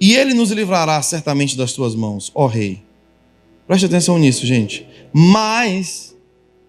[0.00, 2.82] E ele nos livrará certamente das tuas mãos, ó rei.
[3.66, 4.86] Preste atenção nisso, gente.
[5.12, 6.16] Mas,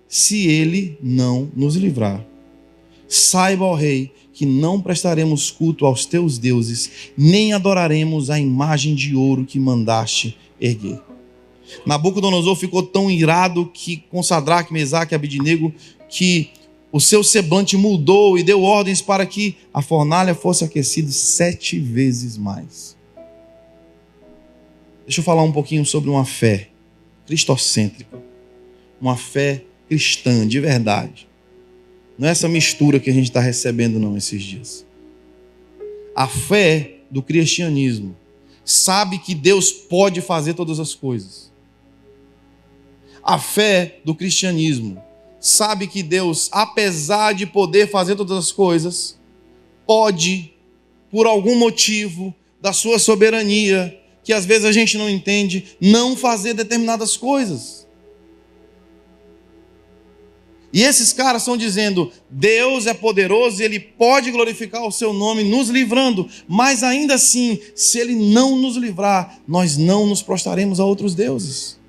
[0.07, 2.25] se ele não nos livrar,
[3.07, 9.15] saiba, ó rei, que não prestaremos culto aos teus deuses, nem adoraremos a imagem de
[9.15, 10.99] ouro que mandaste erguer.
[11.85, 15.71] Nabucodonosor ficou tão irado que com Sadraque, Mesaque e Abidinego
[16.09, 16.49] que
[16.91, 22.35] o seu semblante mudou e deu ordens para que a fornalha fosse aquecida sete vezes
[22.35, 22.97] mais.
[25.05, 26.69] Deixa eu falar um pouquinho sobre uma fé
[27.27, 28.19] cristocêntrica,
[28.99, 31.29] uma fé cristã de verdade.
[32.21, 34.85] Não é essa mistura que a gente está recebendo, não, esses dias.
[36.15, 38.15] A fé do cristianismo
[38.63, 41.51] sabe que Deus pode fazer todas as coisas.
[43.23, 45.01] A fé do cristianismo
[45.39, 49.17] sabe que Deus, apesar de poder fazer todas as coisas,
[49.87, 50.53] pode
[51.09, 56.53] por algum motivo da sua soberania, que às vezes a gente não entende, não fazer
[56.53, 57.87] determinadas coisas.
[60.73, 65.43] E esses caras estão dizendo: Deus é poderoso e Ele pode glorificar o Seu nome,
[65.43, 70.85] nos livrando, mas ainda assim, se Ele não nos livrar, nós não nos prostraremos a
[70.85, 71.79] outros deuses.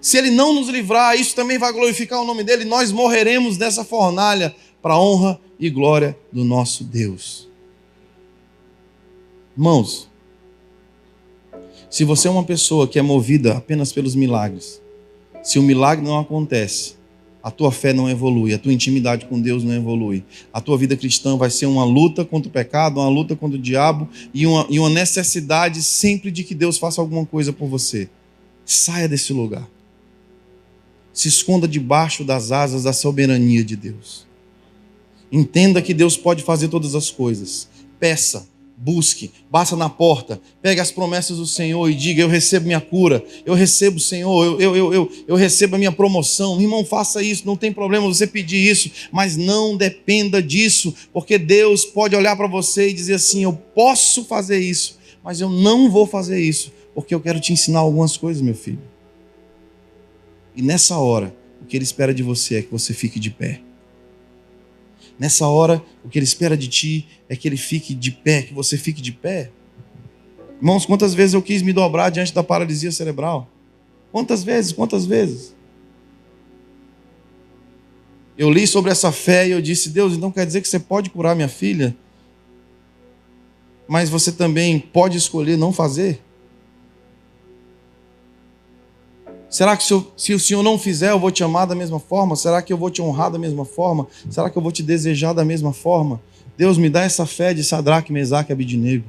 [0.00, 3.84] Se Ele não nos livrar, isso também vai glorificar o nome dEle, nós morreremos dessa
[3.84, 7.48] fornalha para a honra e glória do nosso Deus.
[9.56, 10.08] Irmãos,
[11.90, 14.80] se você é uma pessoa que é movida apenas pelos milagres,
[15.46, 16.96] se o milagre não acontece,
[17.40, 20.24] a tua fé não evolui, a tua intimidade com Deus não evolui.
[20.52, 23.62] A tua vida cristã vai ser uma luta contra o pecado, uma luta contra o
[23.62, 28.10] diabo e uma, e uma necessidade sempre de que Deus faça alguma coisa por você.
[28.64, 29.68] Saia desse lugar.
[31.12, 34.26] Se esconda debaixo das asas da soberania de Deus.
[35.30, 37.68] Entenda que Deus pode fazer todas as coisas.
[38.00, 42.80] Peça busque, basta na porta, pegue as promessas do Senhor e diga: Eu recebo minha
[42.80, 46.60] cura, eu recebo, Senhor, eu, eu, eu, eu recebo a minha promoção.
[46.60, 51.84] Irmão, faça isso, não tem problema você pedir isso, mas não dependa disso, porque Deus
[51.84, 56.06] pode olhar para você e dizer assim: Eu posso fazer isso, mas eu não vou
[56.06, 58.82] fazer isso, porque eu quero te ensinar algumas coisas, meu filho.
[60.54, 63.65] E nessa hora, o que Ele espera de você é que você fique de pé.
[65.18, 68.52] Nessa hora, o que ele espera de ti é que ele fique de pé, que
[68.52, 69.50] você fique de pé.
[70.58, 73.48] Irmãos, quantas vezes eu quis me dobrar diante da paralisia cerebral?
[74.12, 74.72] Quantas vezes?
[74.72, 75.54] Quantas vezes?
[78.36, 81.08] Eu li sobre essa fé e eu disse: Deus, então quer dizer que você pode
[81.08, 81.96] curar minha filha,
[83.88, 86.20] mas você também pode escolher não fazer?
[89.56, 91.98] Será que se, eu, se, o Senhor não fizer, eu vou te amar da mesma
[91.98, 92.36] forma?
[92.36, 94.06] Será que eu vou te honrar da mesma forma?
[94.28, 96.20] Será que eu vou te desejar da mesma forma?
[96.58, 99.06] Deus me dá essa fé de Sadraque, Mesaque e Abidinego.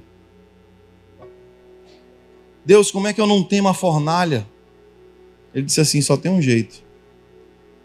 [2.65, 4.47] Deus, como é que eu não tenho uma fornalha?
[5.53, 6.81] Ele disse assim: só tem um jeito.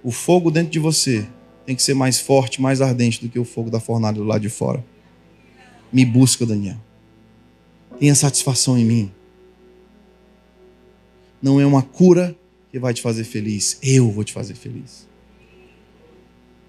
[0.01, 1.27] O fogo dentro de você
[1.67, 4.41] tem que ser mais forte, mais ardente do que o fogo da fornalha do lado
[4.41, 4.85] de fora.
[5.93, 6.77] Me busca, Daniel.
[7.99, 9.11] Tenha satisfação em mim.
[11.43, 12.37] Não é uma cura
[12.73, 13.79] que vai te fazer feliz.
[13.83, 15.07] Eu vou te fazer feliz.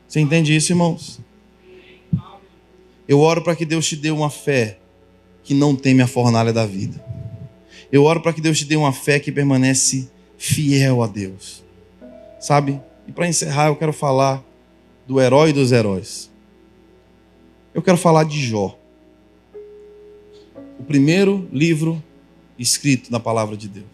[0.06, 1.22] Você entende isso, irmãos?
[3.08, 4.78] Eu oro para que Deus te dê uma fé
[5.44, 7.04] que não teme a fornalha da vida.
[7.90, 11.64] Eu oro para que Deus te dê uma fé que permanece fiel a Deus.
[12.40, 12.82] Sabe?
[13.08, 14.44] E para encerrar, eu quero falar
[15.08, 16.30] do herói dos heróis.
[17.74, 18.78] Eu quero falar de Jó.
[20.78, 22.04] O primeiro livro
[22.60, 23.93] escrito na palavra de Deus.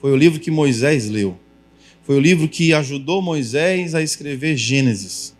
[0.00, 1.38] Foi o livro que Moisés leu.
[2.02, 5.34] Foi o livro que ajudou Moisés a escrever Gênesis.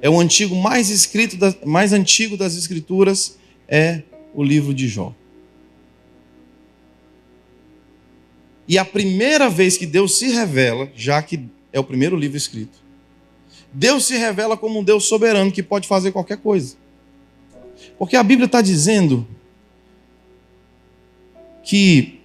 [0.00, 1.36] É o antigo mais escrito,
[1.66, 3.36] mais antigo das escrituras
[3.66, 4.02] é
[4.34, 5.14] o livro de Jó.
[8.68, 11.40] E a primeira vez que Deus se revela, já que
[11.72, 12.78] é o primeiro livro escrito,
[13.72, 16.76] Deus se revela como um Deus soberano que pode fazer qualquer coisa.
[17.98, 19.26] Porque a Bíblia está dizendo
[21.64, 22.17] que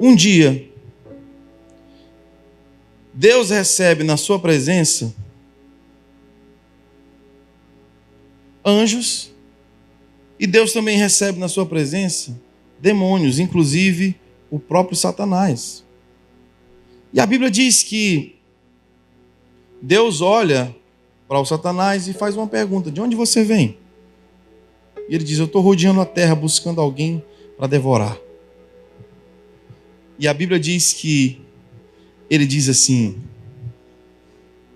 [0.00, 0.68] um dia,
[3.12, 5.14] Deus recebe na sua presença
[8.64, 9.32] anjos
[10.38, 12.38] e Deus também recebe na sua presença
[12.78, 14.14] demônios, inclusive
[14.50, 15.84] o próprio Satanás.
[17.12, 18.36] E a Bíblia diz que
[19.82, 20.74] Deus olha
[21.26, 23.76] para o Satanás e faz uma pergunta: De onde você vem?
[25.08, 27.22] E ele diz: Eu estou rodeando a terra buscando alguém
[27.56, 28.16] para devorar.
[30.18, 31.40] E a Bíblia diz que
[32.28, 33.16] ele diz assim: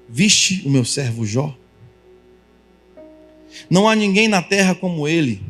[0.09, 1.57] Viste o meu servo Jó?
[3.69, 5.41] Não há ninguém na terra como ele.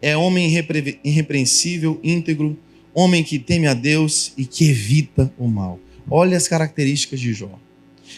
[0.00, 0.98] É homem irrepre...
[1.04, 2.58] irrepreensível, íntegro,
[2.94, 5.78] homem que teme a Deus e que evita o mal.
[6.10, 7.58] Olha as características de Jó: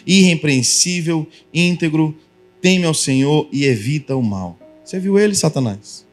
[0.05, 2.17] irrepreensível, íntegro,
[2.61, 4.59] teme ao Senhor e evita o mal.
[4.83, 6.05] Você viu ele, Satanás?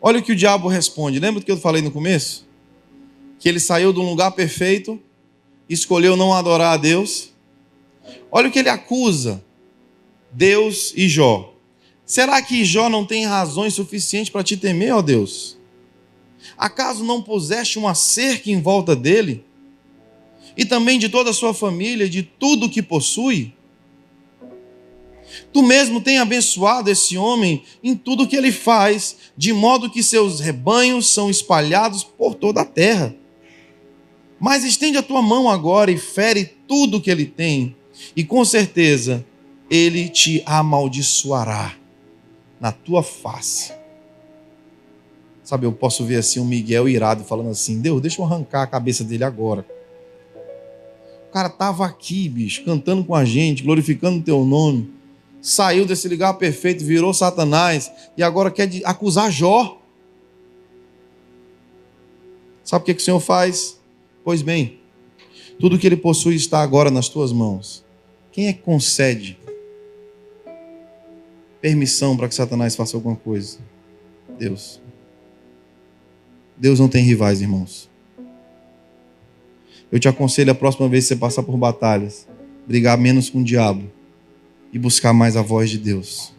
[0.00, 1.20] Olha o que o diabo responde.
[1.20, 2.48] Lembra do que eu falei no começo?
[3.40, 5.00] Que ele saiu de um lugar perfeito,
[5.68, 7.30] escolheu não adorar a Deus.
[8.30, 9.42] Olha o que ele acusa
[10.30, 11.54] Deus e Jó.
[12.04, 15.58] Será que Jó não tem razões suficientes para te temer, ó Deus?
[16.56, 19.42] Acaso não puseste uma cerca em volta dele?
[20.56, 23.54] E também de toda a sua família, de tudo o que possui?
[25.52, 30.40] Tu mesmo tem abençoado esse homem em tudo que ele faz, de modo que seus
[30.40, 33.14] rebanhos são espalhados por toda a terra.
[34.40, 37.76] Mas estende a tua mão agora e fere tudo que ele tem,
[38.16, 39.24] e com certeza
[39.68, 41.74] ele te amaldiçoará
[42.58, 43.72] na tua face.
[45.44, 48.66] Sabe, eu posso ver assim um Miguel irado falando assim: Deus, deixa eu arrancar a
[48.66, 49.66] cabeça dele agora.
[51.28, 54.90] O cara estava aqui, bicho, cantando com a gente, glorificando o teu nome.
[55.42, 59.80] Saiu desse lugar perfeito, virou Satanás e agora quer acusar Jó.
[62.64, 63.79] Sabe o que, que o Senhor faz?
[64.24, 64.78] Pois bem,
[65.58, 67.84] tudo que ele possui está agora nas tuas mãos.
[68.32, 69.38] Quem é que concede
[71.60, 73.58] permissão para que Satanás faça alguma coisa?
[74.38, 74.80] Deus.
[76.56, 77.90] Deus não tem rivais, irmãos.
[79.90, 82.28] Eu te aconselho a próxima vez que você passar por batalhas,
[82.66, 83.90] brigar menos com o diabo
[84.72, 86.32] e buscar mais a voz de Deus.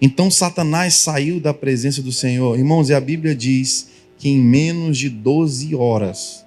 [0.00, 2.58] Então Satanás saiu da presença do Senhor.
[2.58, 3.88] Irmãos, e a Bíblia diz
[4.18, 6.44] que em menos de 12 horas,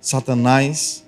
[0.00, 1.04] Satanás,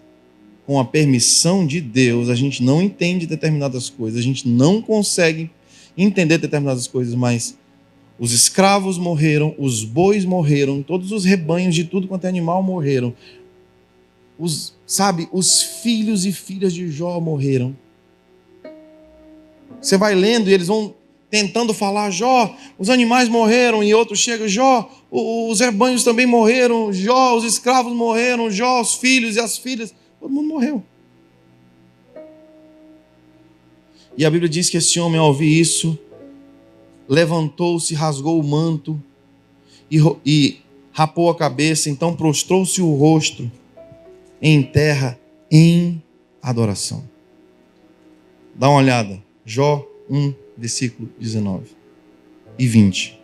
[0.66, 5.50] com a permissão de Deus, a gente não entende determinadas coisas, a gente não consegue
[5.96, 7.56] entender determinadas coisas, mas
[8.18, 13.14] os escravos morreram, os bois morreram, todos os rebanhos de tudo quanto é animal morreram.
[14.38, 17.76] Os, sabe, os filhos e filhas de Jó morreram.
[19.80, 20.94] Você vai lendo e eles vão
[21.30, 27.36] tentando falar, Jó, os animais morreram, e outros chegam, Jó, os rebanhos também morreram, Jó,
[27.36, 30.82] os escravos morreram, Jó, os filhos e as filhas, todo mundo morreu.
[34.14, 35.98] E a Bíblia diz que esse homem, ao ouvir isso,
[37.08, 39.02] levantou-se, rasgou o manto
[39.90, 40.58] e, e
[40.92, 43.50] rapou a cabeça, então prostrou-se o rosto
[44.40, 45.18] em terra
[45.50, 46.02] em
[46.42, 47.02] adoração.
[48.54, 51.66] Dá uma olhada, Jó 1, versículo 19
[52.58, 53.15] e 20.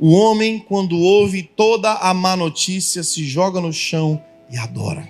[0.00, 5.08] O homem, quando ouve toda a má notícia, se joga no chão e adora.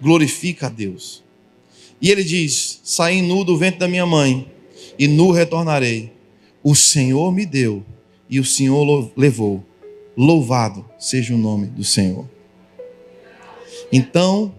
[0.00, 1.22] Glorifica a Deus.
[2.00, 4.50] E ele diz: Saí nu do ventre da minha mãe
[4.98, 6.12] e nu retornarei.
[6.62, 7.84] O Senhor me deu
[8.28, 9.64] e o Senhor levou.
[10.16, 12.28] Louvado seja o nome do Senhor.
[13.92, 14.52] Então,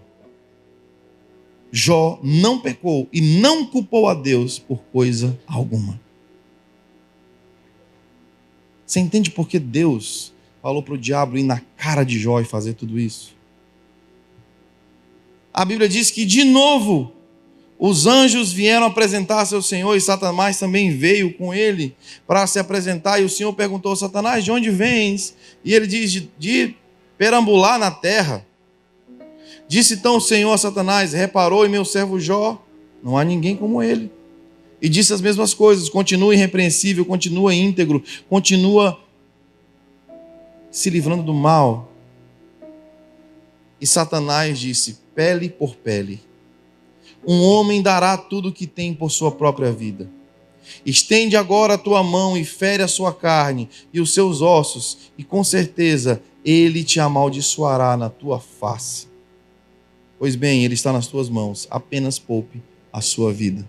[1.72, 6.00] Jó não pecou e não culpou a Deus por coisa alguma.
[8.90, 12.44] Você entende por que Deus falou para o diabo ir na cara de Jó e
[12.44, 13.36] fazer tudo isso?
[15.54, 17.12] A Bíblia diz que, de novo,
[17.78, 21.94] os anjos vieram apresentar seu Senhor e Satanás também veio com ele
[22.26, 23.20] para se apresentar.
[23.20, 25.36] E o Senhor perguntou: Satanás, de onde vens?
[25.64, 26.74] E ele diz: de, de
[27.16, 28.44] perambular na terra.
[29.68, 32.60] Disse então o Senhor a Satanás: Reparou em meu servo Jó?
[33.04, 34.10] Não há ninguém como ele.
[34.80, 38.98] E disse as mesmas coisas: continua irrepreensível, continua íntegro, continua
[40.70, 41.92] se livrando do mal.
[43.80, 46.30] E Satanás disse: pele por pele
[47.26, 50.08] um homem dará tudo o que tem por sua própria vida.
[50.84, 55.24] Estende agora a tua mão e fere a sua carne e os seus ossos, e
[55.24, 59.08] com certeza ele te amaldiçoará na tua face.
[60.18, 62.62] Pois bem, ele está nas tuas mãos, apenas poupe
[62.92, 63.66] a sua vida.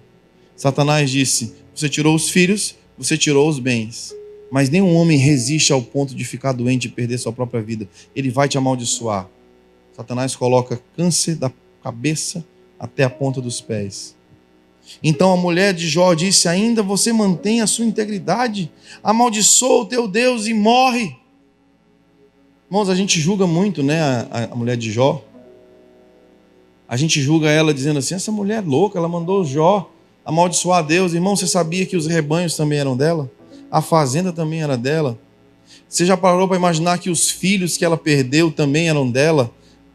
[0.62, 4.14] Satanás disse: Você tirou os filhos, você tirou os bens,
[4.51, 7.89] mas nenhum homem resiste ao ponto de ficar doente e perder sua própria vida.
[8.16, 9.28] Ele vai te amaldiçoar.
[9.91, 11.51] Satanás coloca câncer da
[11.82, 12.45] cabeça
[12.80, 14.16] até a ponta dos pés.
[15.01, 20.07] Então a mulher de Jó disse: Ainda você mantém a sua integridade, amaldiçoa o teu
[20.07, 21.16] Deus e morre.
[22.68, 25.26] Irmãos, a gente julga muito, né, a, a mulher de Jó.
[26.88, 29.91] A gente julga ela dizendo assim: essa mulher é louca, ela mandou Jó
[30.26, 31.14] amaldiçoar Deus.
[31.14, 33.30] Irmão, você sabia que os rebanhos também eram dela?
[33.70, 35.18] A fazenda também era dela?
[35.88, 39.52] Você já parou para imaginar que os filhos que ela perdeu também eram dela?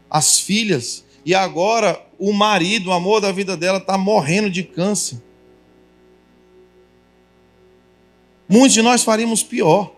[0.09, 1.03] As filhas?
[1.25, 5.21] E agora o marido, o amor da vida dela, está morrendo de câncer.
[8.49, 9.93] Muitos de nós faríamos pior.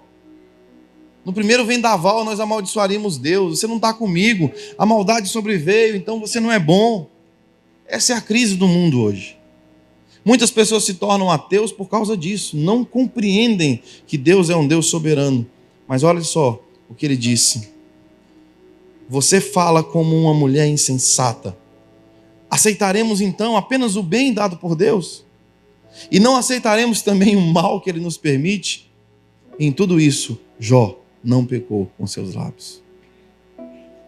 [1.24, 3.60] No primeiro vendaval, nós amaldiçoaríamos Deus.
[3.60, 7.08] Você não está comigo, a maldade sobreveio, então você não é bom.
[7.86, 9.39] Essa é a crise do mundo hoje.
[10.24, 14.88] Muitas pessoas se tornam ateus por causa disso, não compreendem que Deus é um Deus
[14.88, 15.46] soberano.
[15.88, 17.80] Mas olha só o que ele disse
[19.10, 21.58] você fala como uma mulher insensata.
[22.48, 25.26] Aceitaremos então apenas o bem dado por Deus?
[26.12, 28.90] E não aceitaremos também o mal que Ele nos permite?
[29.60, 32.82] Em tudo isso, Jó não pecou com seus lábios.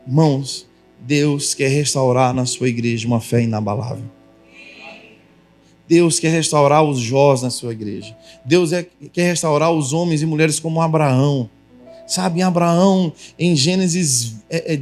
[0.05, 0.68] Irmãos,
[0.99, 4.05] Deus quer restaurar na sua igreja uma fé inabalável.
[5.92, 8.16] Deus quer restaurar os Jós na sua igreja.
[8.46, 11.50] Deus é, quer restaurar os homens e mulheres como Abraão
[12.12, 14.36] Sabe, Abraão, em Gênesis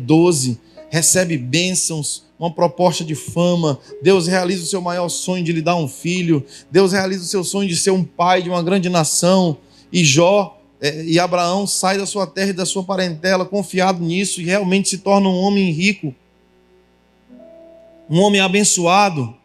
[0.03, 3.77] 12, é, é recebe bênçãos uma proposta de fama.
[4.01, 6.43] Deus realiza o seu maior sonho de lhe dar um filho.
[6.71, 9.57] Deus realiza o seu sonho de ser um pai de uma grande nação.
[9.93, 14.41] E Jó é, e Abraão sai da sua terra e da sua parentela confiado nisso
[14.41, 16.15] e realmente se torna um homem rico,
[18.09, 19.35] um homem abençoado.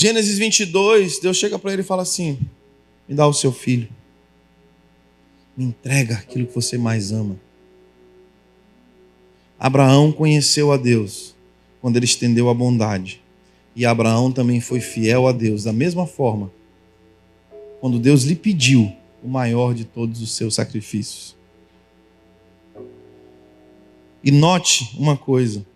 [0.00, 2.38] Gênesis 22, Deus chega para ele e fala assim:
[3.08, 3.88] Me dá o seu filho,
[5.56, 7.36] me entrega aquilo que você mais ama.
[9.58, 11.34] Abraão conheceu a Deus
[11.80, 13.20] quando ele estendeu a bondade,
[13.74, 16.52] e Abraão também foi fiel a Deus da mesma forma
[17.80, 21.34] quando Deus lhe pediu o maior de todos os seus sacrifícios.
[24.22, 25.66] E note uma coisa: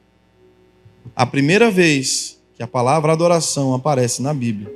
[1.17, 4.73] a primeira vez que a palavra adoração aparece na Bíblia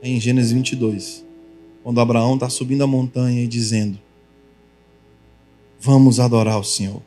[0.00, 1.26] é em Gênesis 22,
[1.82, 3.98] quando Abraão está subindo a montanha e dizendo:
[5.80, 7.02] Vamos adorar o Senhor.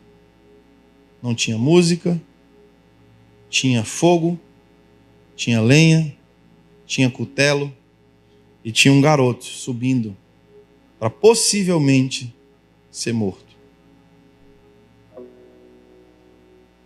[1.24, 2.22] Não tinha música,
[3.50, 4.38] tinha fogo,
[5.34, 6.14] tinha lenha,
[6.86, 7.74] tinha cutelo,
[8.66, 10.14] e tinha um garoto subindo
[11.00, 12.36] para possivelmente
[12.92, 13.56] ser morto.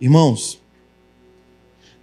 [0.00, 0.61] Irmãos,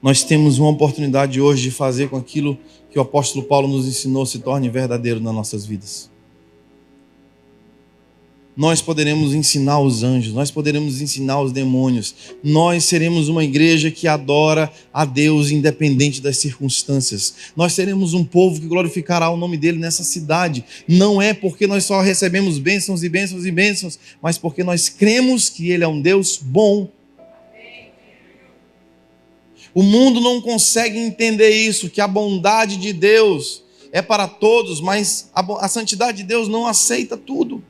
[0.01, 2.57] nós temos uma oportunidade hoje de fazer com aquilo
[2.91, 6.09] que o apóstolo Paulo nos ensinou se torne verdadeiro nas nossas vidas
[8.59, 14.05] nós poderemos ensinar os anjos, nós poderemos ensinar os demônios, nós seremos uma igreja que
[14.05, 17.33] adora a Deus independente das circunstâncias.
[17.55, 20.65] Nós seremos um povo que glorificará o nome dele nessa cidade.
[20.85, 25.47] Não é porque nós só recebemos bênçãos e bênçãos e bênçãos, mas porque nós cremos
[25.47, 26.89] que ele é um Deus bom.
[29.73, 35.29] O mundo não consegue entender isso, que a bondade de Deus é para todos, mas
[35.33, 37.63] a, a santidade de Deus não aceita tudo.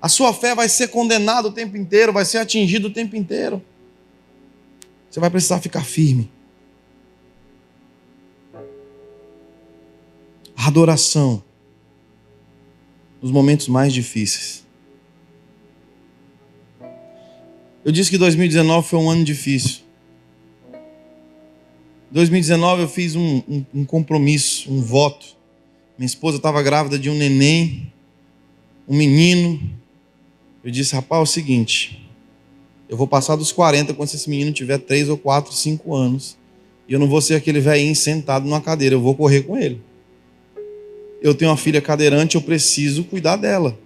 [0.00, 3.62] A sua fé vai ser condenada o tempo inteiro, vai ser atingida o tempo inteiro.
[5.10, 6.30] Você vai precisar ficar firme.
[10.56, 11.42] Adoração
[13.22, 14.65] nos momentos mais difíceis.
[17.86, 19.82] Eu disse que 2019 foi um ano difícil.
[22.10, 25.24] 2019 eu fiz um, um, um compromisso, um voto.
[25.96, 27.92] Minha esposa estava grávida de um neném,
[28.88, 29.62] um menino,
[30.64, 32.04] eu disse, rapaz, é o seguinte,
[32.88, 36.36] eu vou passar dos 40 quando esse menino tiver 3 ou 4, 5 anos.
[36.88, 39.80] E eu não vou ser aquele velhinho sentado numa cadeira, eu vou correr com ele.
[41.22, 43.78] Eu tenho uma filha cadeirante, eu preciso cuidar dela.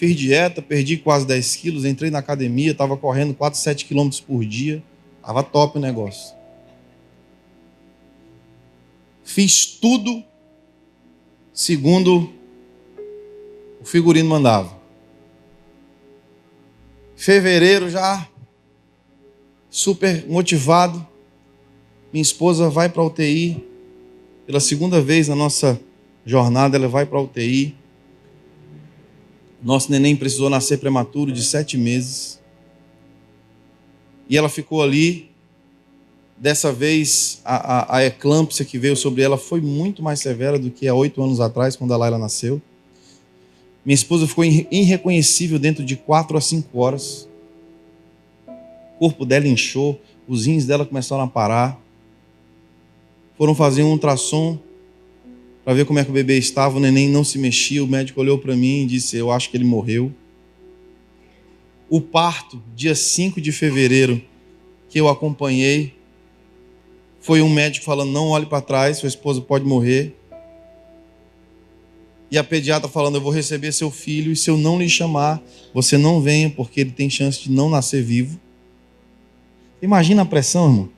[0.00, 4.42] Fiz dieta, perdi quase 10 quilos, entrei na academia, estava correndo 4, 7 quilômetros por
[4.46, 4.82] dia.
[5.18, 6.34] Estava top o negócio.
[9.22, 10.24] Fiz tudo
[11.52, 12.32] segundo
[13.78, 14.74] o figurino mandava.
[17.14, 18.26] Fevereiro já
[19.68, 21.06] super motivado.
[22.10, 23.62] Minha esposa vai para a UTI.
[24.46, 25.78] Pela segunda vez na nossa
[26.24, 27.78] jornada, ela vai para a UTI.
[29.62, 32.40] Nosso neném precisou nascer prematuro de sete meses.
[34.28, 35.28] E ela ficou ali.
[36.36, 40.70] Dessa vez, a, a, a eclâmpsia que veio sobre ela foi muito mais severa do
[40.70, 42.62] que há oito anos atrás, quando a Laila nasceu.
[43.84, 47.28] Minha esposa ficou irreconhecível dentro de quatro a cinco horas.
[48.96, 51.78] O corpo dela inchou, os rins dela começaram a parar.
[53.36, 54.58] Foram fazer um ultrassom
[55.64, 56.76] para ver como é que o bebê estava.
[56.76, 57.82] O neném não se mexia.
[57.82, 60.12] O médico olhou para mim e disse: Eu acho que ele morreu.
[61.88, 64.22] O parto, dia 5 de fevereiro,
[64.88, 65.94] que eu acompanhei,
[67.20, 70.14] foi um médico falando: Não olhe para trás, sua esposa pode morrer
[72.30, 75.42] e a pediatra falando: Eu vou receber seu filho, e se eu não lhe chamar,
[75.74, 78.38] você não venha, porque ele tem chance de não nascer vivo.
[79.82, 80.88] Imagina a pressão, irmão.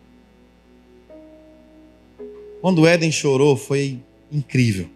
[2.61, 3.99] Quando Éden chorou, foi
[4.33, 4.89] incrível.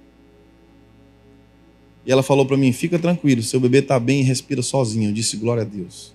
[2.07, 5.11] E ela falou para mim: Fica tranquilo, seu bebê está bem e respira sozinho.
[5.11, 6.14] Eu disse: Glória a Deus.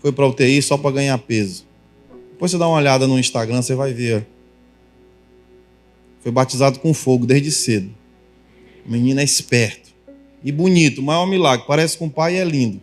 [0.00, 1.66] Foi para UTI só para ganhar peso.
[2.30, 4.26] Depois você dá uma olhada no Instagram, você vai ver.
[6.20, 7.92] Foi batizado com fogo desde cedo.
[8.86, 9.94] O menino é esperto.
[10.44, 11.66] E bonito, maior milagre.
[11.66, 12.80] Parece com o pai e é lindo.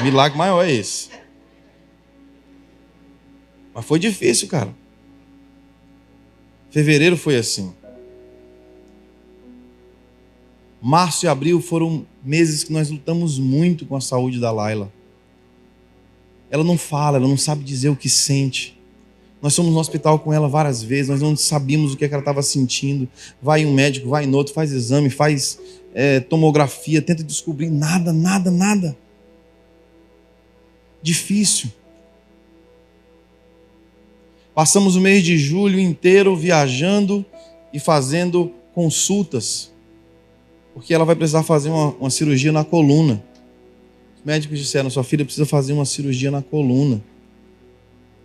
[0.00, 1.08] O milagre maior é esse.
[3.74, 4.74] Mas foi difícil, cara.
[6.70, 7.72] Fevereiro foi assim.
[10.86, 14.92] Março e abril foram meses que nós lutamos muito com a saúde da Laila.
[16.50, 18.78] Ela não fala, ela não sabe dizer o que sente.
[19.40, 22.12] Nós fomos no hospital com ela várias vezes, nós não sabíamos o que, é que
[22.12, 23.08] ela estava sentindo.
[23.40, 25.58] Vai um médico, vai em outro, faz exame, faz
[25.94, 28.94] é, tomografia, tenta descobrir nada, nada, nada.
[31.02, 31.72] Difícil.
[34.54, 37.24] Passamos o mês de julho inteiro viajando
[37.72, 39.72] e fazendo consultas,
[40.74, 43.22] porque ela vai precisar fazer uma, uma cirurgia na coluna.
[44.18, 47.02] Os médicos disseram: sua filha precisa fazer uma cirurgia na coluna.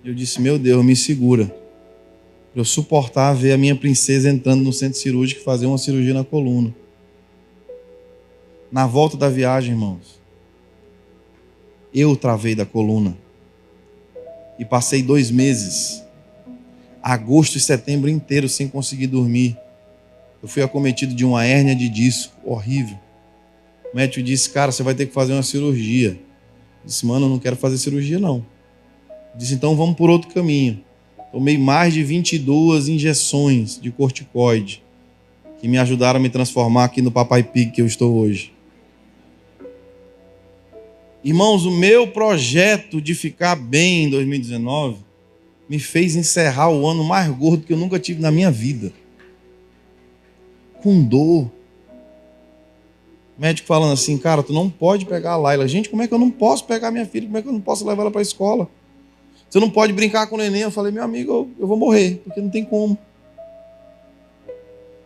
[0.04, 1.56] Eu disse: meu Deus, me segura.
[2.56, 6.24] Eu suportar ver a minha princesa entrando no centro cirúrgico e fazer uma cirurgia na
[6.24, 6.76] coluna.
[8.72, 10.20] Na volta da viagem, irmãos,
[11.94, 13.16] eu travei da coluna
[14.58, 16.04] e passei dois meses
[17.02, 19.58] agosto e setembro inteiro sem conseguir dormir.
[20.42, 22.98] Eu fui acometido de uma hérnia de disco horrível.
[23.94, 26.12] O médico disse: Cara, você vai ter que fazer uma cirurgia.
[26.12, 28.46] Eu disse: Mano, eu não quero fazer cirurgia, não.
[29.34, 30.82] Eu disse: Então vamos por outro caminho.
[31.32, 34.84] Tomei mais de 22 injeções de corticoide
[35.60, 38.54] que me ajudaram a me transformar aqui no Papai Pig que eu estou hoje.
[41.24, 44.98] Irmãos, o meu projeto de ficar bem em 2019
[45.68, 48.92] me fez encerrar o ano mais gordo que eu nunca tive na minha vida.
[50.82, 51.52] Com dor.
[53.38, 55.68] O médico falando assim, cara, tu não pode pegar a Laila.
[55.68, 57.26] Gente, como é que eu não posso pegar minha filha?
[57.26, 58.70] Como é que eu não posso levar ela para a escola?
[59.50, 60.62] Você não pode brincar com o neném.
[60.62, 62.98] Eu falei, meu amigo, eu, eu vou morrer, porque não tem como.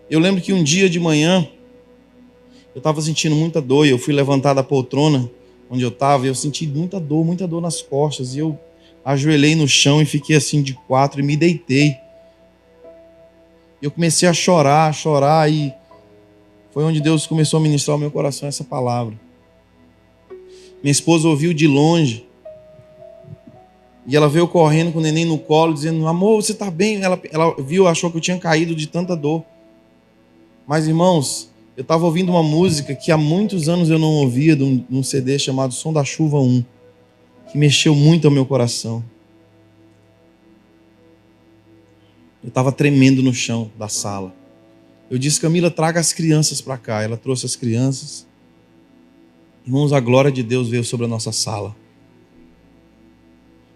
[0.10, 1.48] Eu lembro que um dia de manhã,
[2.76, 5.30] eu estava sentindo muita dor e eu fui levantar da poltrona
[5.70, 8.36] onde eu estava e eu senti muita dor, muita dor nas costas.
[8.36, 8.60] E eu
[9.04, 11.98] ajoelhei no chão e fiquei assim de quatro e me deitei.
[13.84, 15.74] Eu comecei a chorar, a chorar e
[16.72, 19.20] foi onde Deus começou a ministrar ao meu coração essa palavra.
[20.82, 22.26] Minha esposa ouviu de longe
[24.08, 27.04] e ela veio correndo com o neném no colo, dizendo: Amor, você está bem?
[27.04, 29.44] Ela, ela viu, achou que eu tinha caído de tanta dor.
[30.66, 34.64] Mas, irmãos, eu estava ouvindo uma música que há muitos anos eu não ouvia, de
[34.64, 36.64] um, CD chamado Som da Chuva 1
[37.52, 39.04] que mexeu muito ao meu coração.
[42.44, 44.36] Eu estava tremendo no chão da sala.
[45.10, 47.02] Eu disse, Camila, traga as crianças para cá.
[47.02, 48.28] Ela trouxe as crianças.
[49.66, 51.74] Irmãos, a glória de Deus veio sobre a nossa sala.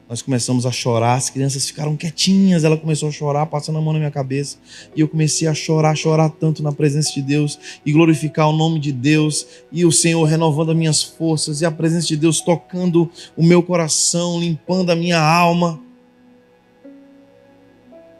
[0.10, 3.92] Nós começamos a chorar, as crianças ficaram quietinhas, ela começou a chorar, passando a mão
[3.92, 4.58] na minha cabeça.
[4.96, 8.80] E eu comecei a chorar, chorar tanto na presença de Deus e glorificar o nome
[8.80, 13.10] de Deus, e o Senhor renovando as minhas forças, e a presença de Deus tocando
[13.36, 15.87] o meu coração, limpando a minha alma.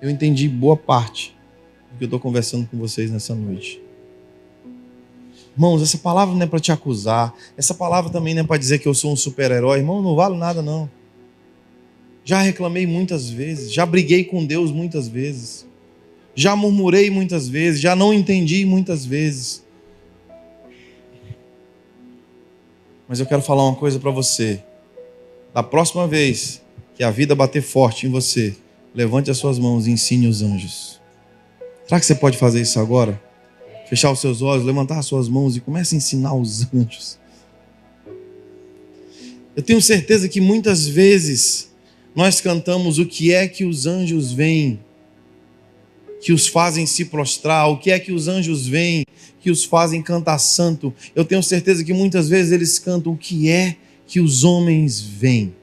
[0.02, 1.36] Eu entendi boa parte
[1.92, 3.82] do que eu estou conversando com vocês nessa noite.
[5.54, 8.78] Irmãos, essa palavra não é para te acusar, essa palavra também não é para dizer
[8.78, 9.80] que eu sou um super-herói.
[9.80, 10.88] Irmão, não vale nada, não.
[12.24, 15.66] Já reclamei muitas vezes, já briguei com Deus muitas vezes,
[16.36, 19.66] já murmurei muitas vezes, já não entendi muitas vezes.
[23.08, 24.62] Mas eu quero falar uma coisa para você.
[25.54, 26.62] Da próxima vez
[26.96, 28.56] que a vida bater forte em você,
[28.98, 31.00] levante as suas mãos e ensine os anjos.
[31.86, 33.22] Será que você pode fazer isso agora?
[33.88, 37.20] Fechar os seus olhos, levantar as suas mãos e comece a ensinar os anjos.
[39.56, 41.70] Eu tenho certeza que muitas vezes
[42.16, 44.80] nós cantamos o que é que os anjos veem,
[46.20, 49.06] que os fazem se prostrar, o que é que os anjos veem,
[49.40, 50.92] que os fazem cantar santo.
[51.16, 53.78] Eu tenho certeza que muitas vezes eles cantam o que é
[54.08, 55.54] que os homens veem,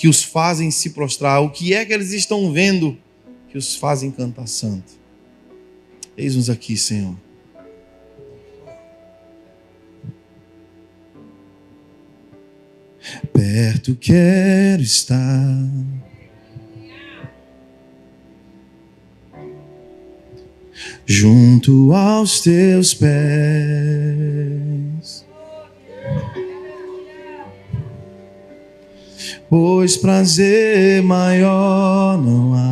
[0.00, 2.96] que os fazem se prostrar, o que é que eles estão vendo,
[3.50, 4.94] que os fazem cantar santo.
[6.16, 7.14] Eis-nos aqui, Senhor.
[13.34, 15.68] perto quero estar.
[21.04, 23.10] Junto aos teus pés,
[29.50, 32.70] pois prazer maior não há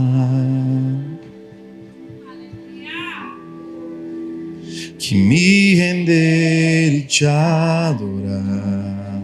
[5.09, 9.23] que me render e te adorar.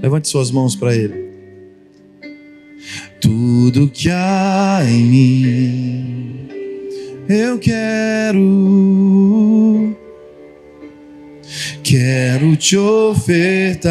[0.00, 1.30] Levante suas mãos para Ele.
[3.20, 6.48] Tudo que há em mim,
[7.28, 8.38] eu quero,
[11.82, 13.90] quero te ofertar.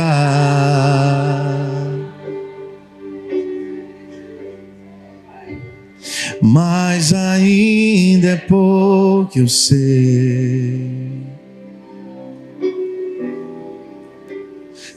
[6.41, 10.99] Mas ainda é pouco eu sei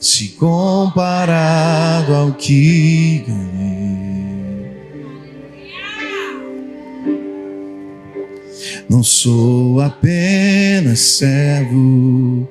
[0.02, 3.52] se comparado ao que ganhei.
[8.88, 12.48] Não sou apenas servo,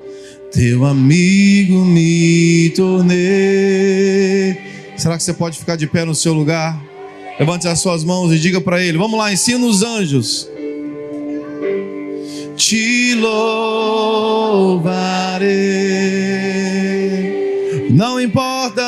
[0.52, 4.58] teu amigo me tornei.
[4.98, 6.91] Será que você pode ficar de pé no seu lugar?
[7.40, 10.50] Levante as suas mãos e diga para ele: Vamos lá, ensina os anjos.
[12.56, 14.92] Te louvarei.
[17.90, 18.84] Não importa,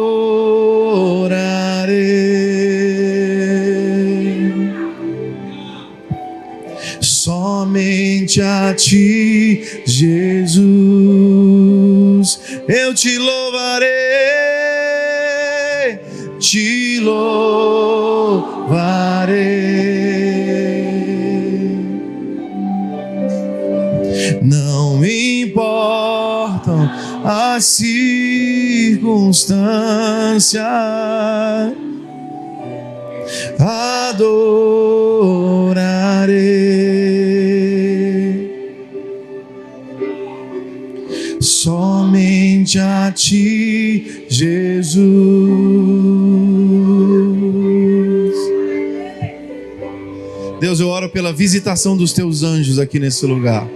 [8.31, 10.61] somente a ti, Jesus.
[12.68, 13.89] Eu te louvarei,
[16.39, 18.31] te louvarei.
[24.43, 26.89] Não importam
[27.24, 30.62] as circunstâncias,
[33.59, 34.70] adorarei
[42.71, 45.01] somente a ti, Jesus.
[50.61, 53.68] Deus, eu oro pela visitação dos teus anjos aqui nesse lugar.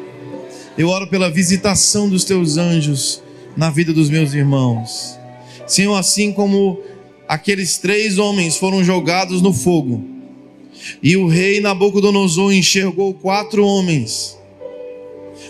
[0.79, 3.23] Eu oro pela visitação dos teus anjos
[3.57, 5.19] na vida dos meus irmãos.
[5.67, 6.79] Senhor, assim como
[7.27, 10.05] aqueles três homens foram jogados no fogo,
[11.03, 14.37] e o rei Nabucodonosor enxergou quatro homens,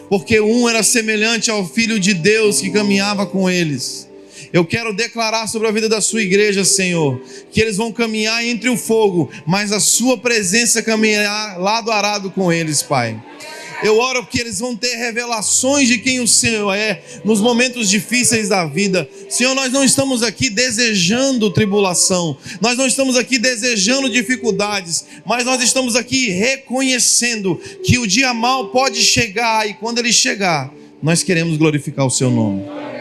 [0.09, 4.09] porque um era semelhante ao filho de Deus que caminhava com eles.
[4.53, 8.69] Eu quero declarar sobre a vida da sua igreja, Senhor, que eles vão caminhar entre
[8.69, 13.21] o fogo, mas a sua presença caminhar lado a lado com eles, Pai.
[13.83, 18.49] Eu oro que eles vão ter revelações de quem o Senhor é nos momentos difíceis
[18.49, 19.09] da vida.
[19.29, 25.62] Senhor, nós não estamos aqui desejando tribulação, nós não estamos aqui desejando dificuldades, mas nós
[25.62, 30.72] estamos aqui reconhecendo que o dia mal pode chegar e quando ele chegar,
[31.03, 32.94] nós queremos glorificar o Seu nome.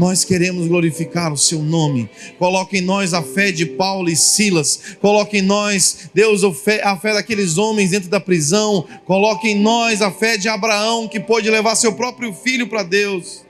[0.00, 2.08] Nós queremos glorificar o seu nome.
[2.38, 4.96] Coloque em nós a fé de Paulo e Silas.
[4.98, 8.86] Coloque em nós, Deus, a fé, daqueles homens dentro da prisão.
[9.04, 13.44] Coloque em nós a fé de Abraão, que pôde levar seu próprio filho para Deus.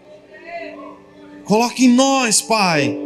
[1.44, 2.98] Coloque em nós, Pai,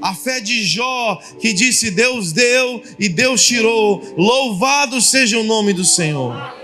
[0.00, 4.00] a fé de Jó, que disse: Deus deu e Deus tirou.
[4.16, 6.54] Louvado seja o nome do Senhor.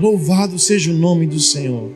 [0.00, 1.92] Louvado seja o nome do Senhor.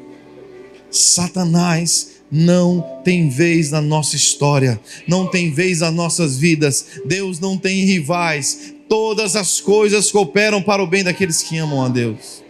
[0.93, 7.01] Satanás não tem vez na nossa história, não tem vez nas nossas vidas.
[7.05, 8.75] Deus não tem rivais.
[8.89, 12.43] Todas as coisas cooperam para o bem daqueles que amam a Deus.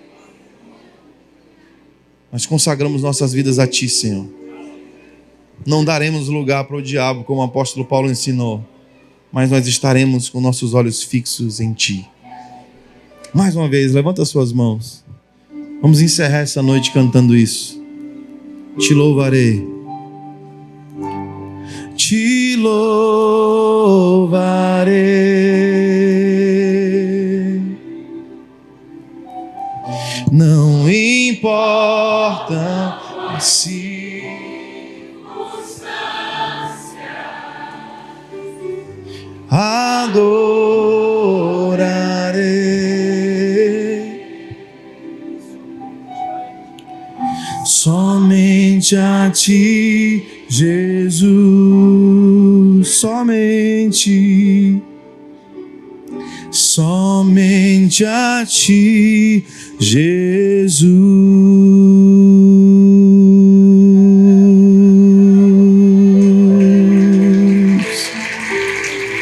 [2.31, 4.27] Nós consagramos nossas vidas a Ti, Senhor.
[5.67, 8.65] Não daremos lugar para o diabo, como o apóstolo Paulo ensinou,
[9.33, 12.09] mas nós estaremos com nossos olhos fixos em Ti.
[13.35, 15.05] Mais uma vez, levanta as suas mãos.
[15.81, 17.78] Vamos encerrar essa noite cantando isso.
[18.79, 19.67] Te louvarei.
[21.97, 23.49] Te louvarei.
[30.31, 31.59] Não importa
[33.41, 33.78] se
[48.89, 51.29] somente a ti, Jesus,
[52.89, 54.83] somente,
[56.51, 59.45] somente a ti,
[59.79, 60.89] Jesus.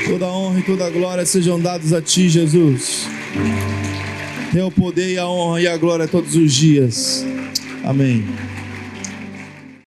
[0.06, 3.08] Toda honra e toda glória sejam dados a ti, Jesus.
[4.52, 7.26] Tem o poder e a honra e a glória todos os dias.
[7.82, 8.24] Amém.